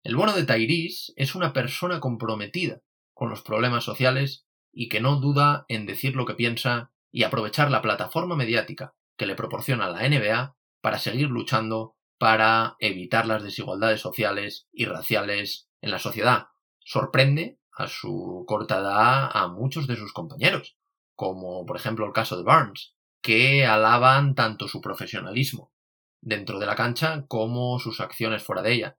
el 0.03 0.17
bueno 0.17 0.33
de 0.33 0.45
Tyrese 0.45 1.13
es 1.17 1.35
una 1.35 1.53
persona 1.53 2.01
comprometida 2.01 2.81
con 3.13 3.31
los 3.31 3.43
problemas 3.43 3.85
sociales 3.85 4.47
y 4.73 4.89
que 4.89 5.01
no 5.01 5.17
duda 5.17 5.65
en 5.69 5.87
decir 5.87 6.17
lo 6.17 6.27
que 6.27 6.35
piensa 6.35 6.91
y 7.11 7.23
aprovechar 7.23 7.71
la 7.71 7.83
plataforma 7.83 8.35
mediática 8.35 8.95
que 9.17 9.27
le 9.27 9.37
proporciona 9.37 9.91
la 9.91 10.09
NBA 10.09 10.57
para 10.81 10.99
seguir 10.99 11.29
luchando 11.29 11.97
para 12.19 12.77
evitar 12.79 13.27
las 13.27 13.43
desigualdades 13.43 14.01
sociales 14.01 14.69
y 14.73 14.87
raciales 14.87 15.69
en 15.81 15.91
la 15.91 15.99
sociedad. 15.99 16.49
Sorprende 16.81 17.59
a 17.77 17.87
su 17.87 18.45
corta 18.47 18.79
edad 18.79 19.31
a 19.33 19.49
muchos 19.49 19.87
de 19.87 19.97
sus 19.97 20.13
compañeros, 20.13 20.77
como 21.15 21.67
por 21.67 21.77
ejemplo 21.77 22.07
el 22.07 22.13
caso 22.13 22.37
de 22.37 22.45
Barnes, 22.45 22.95
que 23.23 23.65
alaban 23.65 24.35
tanto 24.35 24.69
su 24.69 24.81
profesionalismo 24.81 25.73
dentro 26.21 26.59
de 26.59 26.67
la 26.67 26.77
cancha 26.77 27.25
como 27.27 27.79
sus 27.79 28.01
acciones 28.01 28.43
fuera 28.43 28.63
de 28.63 28.73
ella. 28.73 28.99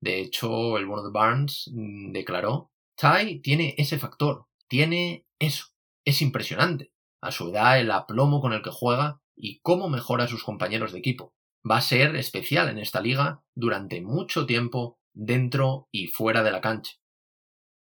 De 0.00 0.20
hecho, 0.20 0.78
el 0.78 0.86
bueno 0.86 1.10
Barnes 1.10 1.70
mm, 1.72 2.12
declaró, 2.12 2.70
Ty 2.96 3.40
tiene 3.40 3.74
ese 3.78 3.98
factor, 3.98 4.46
tiene 4.68 5.26
eso, 5.38 5.66
es 6.04 6.22
impresionante 6.22 6.92
a 7.20 7.32
su 7.32 7.50
edad, 7.50 7.80
el 7.80 7.90
aplomo 7.90 8.40
con 8.40 8.52
el 8.52 8.62
que 8.62 8.70
juega 8.70 9.20
y 9.36 9.60
cómo 9.60 9.88
mejora 9.88 10.24
a 10.24 10.28
sus 10.28 10.44
compañeros 10.44 10.92
de 10.92 10.98
equipo. 10.98 11.34
Va 11.68 11.78
a 11.78 11.82
ser 11.82 12.16
especial 12.16 12.68
en 12.68 12.78
esta 12.78 13.00
liga 13.00 13.42
durante 13.54 14.00
mucho 14.00 14.46
tiempo 14.46 14.98
dentro 15.12 15.88
y 15.90 16.06
fuera 16.06 16.42
de 16.42 16.52
la 16.52 16.60
cancha. 16.60 16.92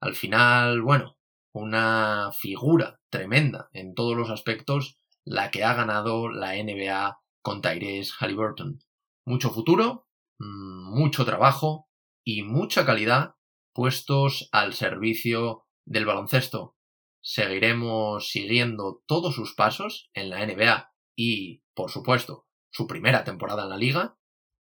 Al 0.02 0.16
final, 0.16 0.82
bueno, 0.82 1.18
una 1.54 2.32
figura 2.34 3.00
tremenda 3.12 3.70
en 3.74 3.94
todos 3.94 4.18
los 4.18 4.30
aspectos 4.30 5.01
la 5.26 5.52
que 5.52 5.64
ha 5.64 5.74
ganado 5.74 6.30
la 6.30 6.56
NBA 6.56 7.20
con 7.42 7.62
Tyrese 7.62 8.14
Halliburton. 8.20 8.80
Mucho 9.26 9.52
futuro, 9.52 10.08
mm, 10.40 11.00
mucho 11.00 11.26
trabajo 11.26 11.88
y 12.24 12.44
mucha 12.44 12.86
calidad 12.86 13.36
puestos 13.74 14.50
al 14.52 14.74
servicio 14.74 15.66
del 15.86 16.06
baloncesto 16.06 16.76
seguiremos 17.22 18.30
siguiendo 18.30 19.04
todos 19.06 19.36
sus 19.36 19.54
pasos 19.54 20.10
en 20.14 20.30
la 20.30 20.42
NBA 20.46 20.92
y, 21.16 21.64
por 21.74 21.92
supuesto, 21.92 22.48
su 22.72 22.88
primera 22.88 23.24
temporada 23.24 23.64
en 23.64 23.70
la 23.70 23.78
liga, 23.78 24.18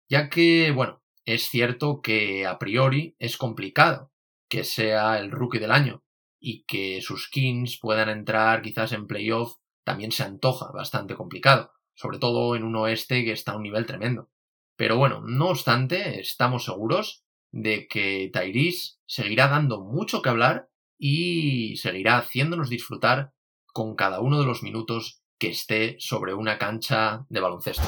ya 0.09 0.29
que, 0.29 0.71
bueno, 0.71 1.03
es 1.25 1.49
cierto 1.49 2.01
que 2.01 2.45
a 2.45 2.57
priori 2.57 3.15
es 3.19 3.37
complicado 3.37 4.11
que 4.49 4.63
sea 4.63 5.19
el 5.19 5.31
rookie 5.31 5.59
del 5.59 5.71
año 5.71 6.03
y 6.39 6.63
que 6.65 7.01
sus 7.01 7.29
Kings 7.29 7.79
puedan 7.79 8.09
entrar 8.09 8.61
quizás 8.61 8.91
en 8.93 9.07
playoff 9.07 9.55
también 9.85 10.11
se 10.11 10.23
antoja 10.23 10.71
bastante 10.73 11.15
complicado, 11.15 11.71
sobre 11.93 12.17
todo 12.17 12.57
en 12.57 12.63
un 12.63 12.75
oeste 12.75 13.23
que 13.23 13.31
está 13.31 13.53
a 13.53 13.55
un 13.55 13.63
nivel 13.63 13.85
tremendo. 13.85 14.29
Pero 14.75 14.97
bueno, 14.97 15.21
no 15.21 15.47
obstante, 15.47 16.19
estamos 16.19 16.65
seguros 16.65 17.23
de 17.51 17.87
que 17.87 18.29
Tyrese 18.33 18.95
seguirá 19.05 19.47
dando 19.47 19.79
mucho 19.79 20.21
que 20.21 20.29
hablar 20.29 20.69
y 20.97 21.77
seguirá 21.77 22.17
haciéndonos 22.17 22.69
disfrutar 22.69 23.31
con 23.67 23.95
cada 23.95 24.19
uno 24.19 24.39
de 24.39 24.45
los 24.45 24.63
minutos 24.63 25.21
que 25.37 25.49
esté 25.49 25.95
sobre 25.99 26.33
una 26.33 26.57
cancha 26.57 27.25
de 27.29 27.39
baloncesto. 27.39 27.83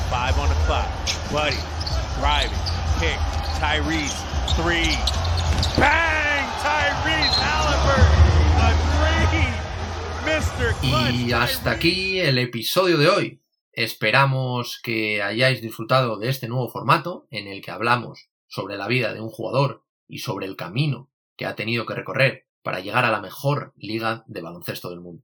Y 10.81 11.31
hasta 11.31 11.71
aquí 11.71 12.19
el 12.19 12.37
episodio 12.37 12.97
de 12.97 13.09
hoy. 13.09 13.41
Esperamos 13.71 14.79
que 14.81 15.21
hayáis 15.21 15.61
disfrutado 15.61 16.17
de 16.17 16.29
este 16.29 16.47
nuevo 16.47 16.69
formato 16.69 17.27
en 17.31 17.47
el 17.47 17.61
que 17.61 17.71
hablamos 17.71 18.29
sobre 18.47 18.77
la 18.77 18.87
vida 18.87 19.13
de 19.13 19.21
un 19.21 19.29
jugador 19.29 19.83
y 20.07 20.19
sobre 20.19 20.45
el 20.45 20.55
camino 20.55 21.09
que 21.35 21.45
ha 21.45 21.55
tenido 21.55 21.85
que 21.85 21.93
recorrer 21.93 22.47
para 22.63 22.79
llegar 22.79 23.05
a 23.05 23.11
la 23.11 23.21
mejor 23.21 23.73
liga 23.75 24.23
de 24.27 24.41
baloncesto 24.41 24.89
del 24.89 25.01
mundo. 25.01 25.23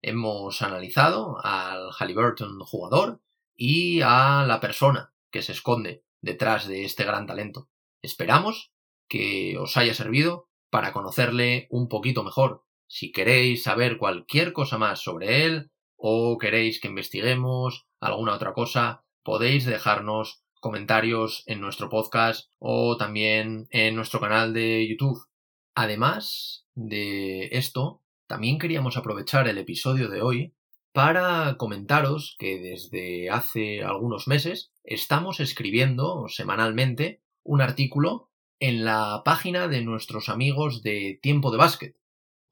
Hemos 0.00 0.62
analizado 0.62 1.36
al 1.44 1.90
Halliburton 1.92 2.58
jugador 2.60 3.20
y 3.54 4.00
a 4.02 4.44
la 4.46 4.60
persona 4.60 5.12
que 5.30 5.42
se 5.42 5.52
esconde 5.52 6.04
detrás 6.20 6.66
de 6.66 6.84
este 6.84 7.04
gran 7.04 7.26
talento. 7.26 7.68
Esperamos 8.00 8.72
que 9.08 9.58
os 9.58 9.76
haya 9.76 9.94
servido 9.94 10.48
para 10.70 10.92
conocerle 10.92 11.66
un 11.70 11.88
poquito 11.88 12.24
mejor. 12.24 12.64
Si 12.94 13.10
queréis 13.10 13.62
saber 13.62 13.96
cualquier 13.96 14.52
cosa 14.52 14.76
más 14.76 15.00
sobre 15.00 15.46
él 15.46 15.70
o 15.96 16.36
queréis 16.36 16.78
que 16.78 16.88
investiguemos 16.88 17.86
alguna 18.00 18.34
otra 18.34 18.52
cosa, 18.52 19.02
podéis 19.22 19.64
dejarnos 19.64 20.42
comentarios 20.60 21.42
en 21.46 21.62
nuestro 21.62 21.88
podcast 21.88 22.50
o 22.58 22.98
también 22.98 23.66
en 23.70 23.96
nuestro 23.96 24.20
canal 24.20 24.52
de 24.52 24.86
YouTube. 24.86 25.26
Además 25.74 26.66
de 26.74 27.48
esto, 27.52 28.02
también 28.26 28.58
queríamos 28.58 28.98
aprovechar 28.98 29.48
el 29.48 29.56
episodio 29.56 30.10
de 30.10 30.20
hoy 30.20 30.52
para 30.92 31.56
comentaros 31.56 32.36
que 32.38 32.58
desde 32.58 33.30
hace 33.30 33.82
algunos 33.82 34.28
meses 34.28 34.70
estamos 34.84 35.40
escribiendo 35.40 36.28
semanalmente 36.28 37.22
un 37.42 37.62
artículo 37.62 38.28
en 38.60 38.84
la 38.84 39.22
página 39.24 39.66
de 39.66 39.80
nuestros 39.80 40.28
amigos 40.28 40.82
de 40.82 41.18
Tiempo 41.22 41.50
de 41.50 41.56
Básquet. 41.56 42.01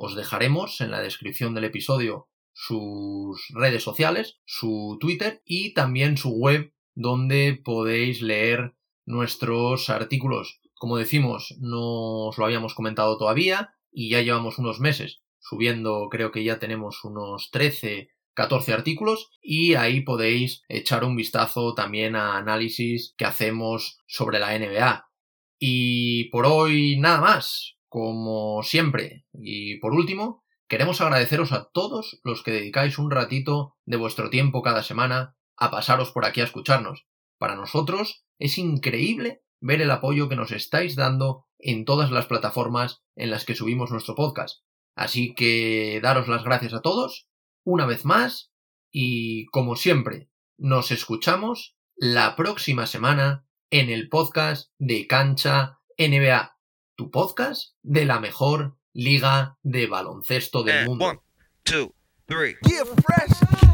Os 0.02 0.16
dejaremos 0.16 0.80
en 0.80 0.90
la 0.90 1.02
descripción 1.02 1.54
del 1.54 1.64
episodio 1.64 2.30
sus 2.54 3.46
redes 3.50 3.82
sociales, 3.82 4.38
su 4.46 4.96
Twitter 4.98 5.42
y 5.44 5.74
también 5.74 6.16
su 6.16 6.30
web 6.30 6.72
donde 6.94 7.60
podéis 7.62 8.22
leer 8.22 8.74
nuestros 9.04 9.90
artículos. 9.90 10.62
Como 10.72 10.96
decimos, 10.96 11.54
no 11.60 12.28
os 12.28 12.38
lo 12.38 12.46
habíamos 12.46 12.72
comentado 12.72 13.18
todavía 13.18 13.74
y 13.92 14.08
ya 14.08 14.22
llevamos 14.22 14.56
unos 14.56 14.80
meses 14.80 15.20
subiendo, 15.38 16.08
creo 16.10 16.32
que 16.32 16.44
ya 16.44 16.58
tenemos 16.58 17.04
unos 17.04 17.50
13 17.50 18.08
14 18.32 18.72
artículos 18.72 19.28
y 19.42 19.74
ahí 19.74 20.00
podéis 20.00 20.62
echar 20.70 21.04
un 21.04 21.14
vistazo 21.14 21.74
también 21.74 22.16
a 22.16 22.38
análisis 22.38 23.12
que 23.18 23.26
hacemos 23.26 23.98
sobre 24.06 24.38
la 24.38 24.58
NBA. 24.58 25.10
Y 25.58 26.30
por 26.30 26.46
hoy 26.46 26.98
nada 26.98 27.20
más, 27.20 27.76
como 27.90 28.62
siempre. 28.62 29.26
Y 29.34 29.78
por 29.80 29.92
último, 29.92 30.44
queremos 30.68 31.02
agradeceros 31.02 31.52
a 31.52 31.68
todos 31.70 32.20
los 32.24 32.42
que 32.42 32.52
dedicáis 32.52 32.98
un 32.98 33.10
ratito 33.10 33.76
de 33.84 33.98
vuestro 33.98 34.30
tiempo 34.30 34.62
cada 34.62 34.82
semana 34.82 35.36
a 35.58 35.70
pasaros 35.70 36.12
por 36.12 36.24
aquí 36.24 36.40
a 36.40 36.44
escucharnos. 36.44 37.06
Para 37.36 37.56
nosotros 37.56 38.24
es 38.38 38.56
increíble 38.56 39.42
ver 39.60 39.82
el 39.82 39.90
apoyo 39.90 40.28
que 40.28 40.36
nos 40.36 40.52
estáis 40.52 40.96
dando 40.96 41.46
en 41.58 41.84
todas 41.84 42.10
las 42.10 42.26
plataformas 42.26 43.02
en 43.16 43.30
las 43.30 43.44
que 43.44 43.54
subimos 43.54 43.90
nuestro 43.90 44.14
podcast. 44.14 44.62
Así 44.94 45.34
que 45.34 46.00
daros 46.02 46.28
las 46.28 46.44
gracias 46.44 46.72
a 46.72 46.80
todos 46.80 47.28
una 47.64 47.86
vez 47.86 48.04
más 48.04 48.52
y 48.90 49.46
como 49.46 49.76
siempre 49.76 50.30
nos 50.58 50.90
escuchamos 50.92 51.76
la 51.96 52.36
próxima 52.36 52.86
semana 52.86 53.46
en 53.70 53.90
el 53.90 54.08
podcast 54.08 54.70
de 54.78 55.06
Cancha 55.06 55.80
NBA, 55.98 56.59
tu 57.00 57.10
podcast 57.10 57.72
de 57.82 58.04
la 58.04 58.20
mejor 58.20 58.76
liga 58.92 59.56
de 59.62 59.86
baloncesto 59.86 60.62
del 60.62 60.80
And 60.80 60.88
mundo. 60.88 61.04
one, 61.06 61.18
two, 61.64 61.94
three. 62.26 62.56
Yeah, 62.68 62.84
fresh. 62.84 63.69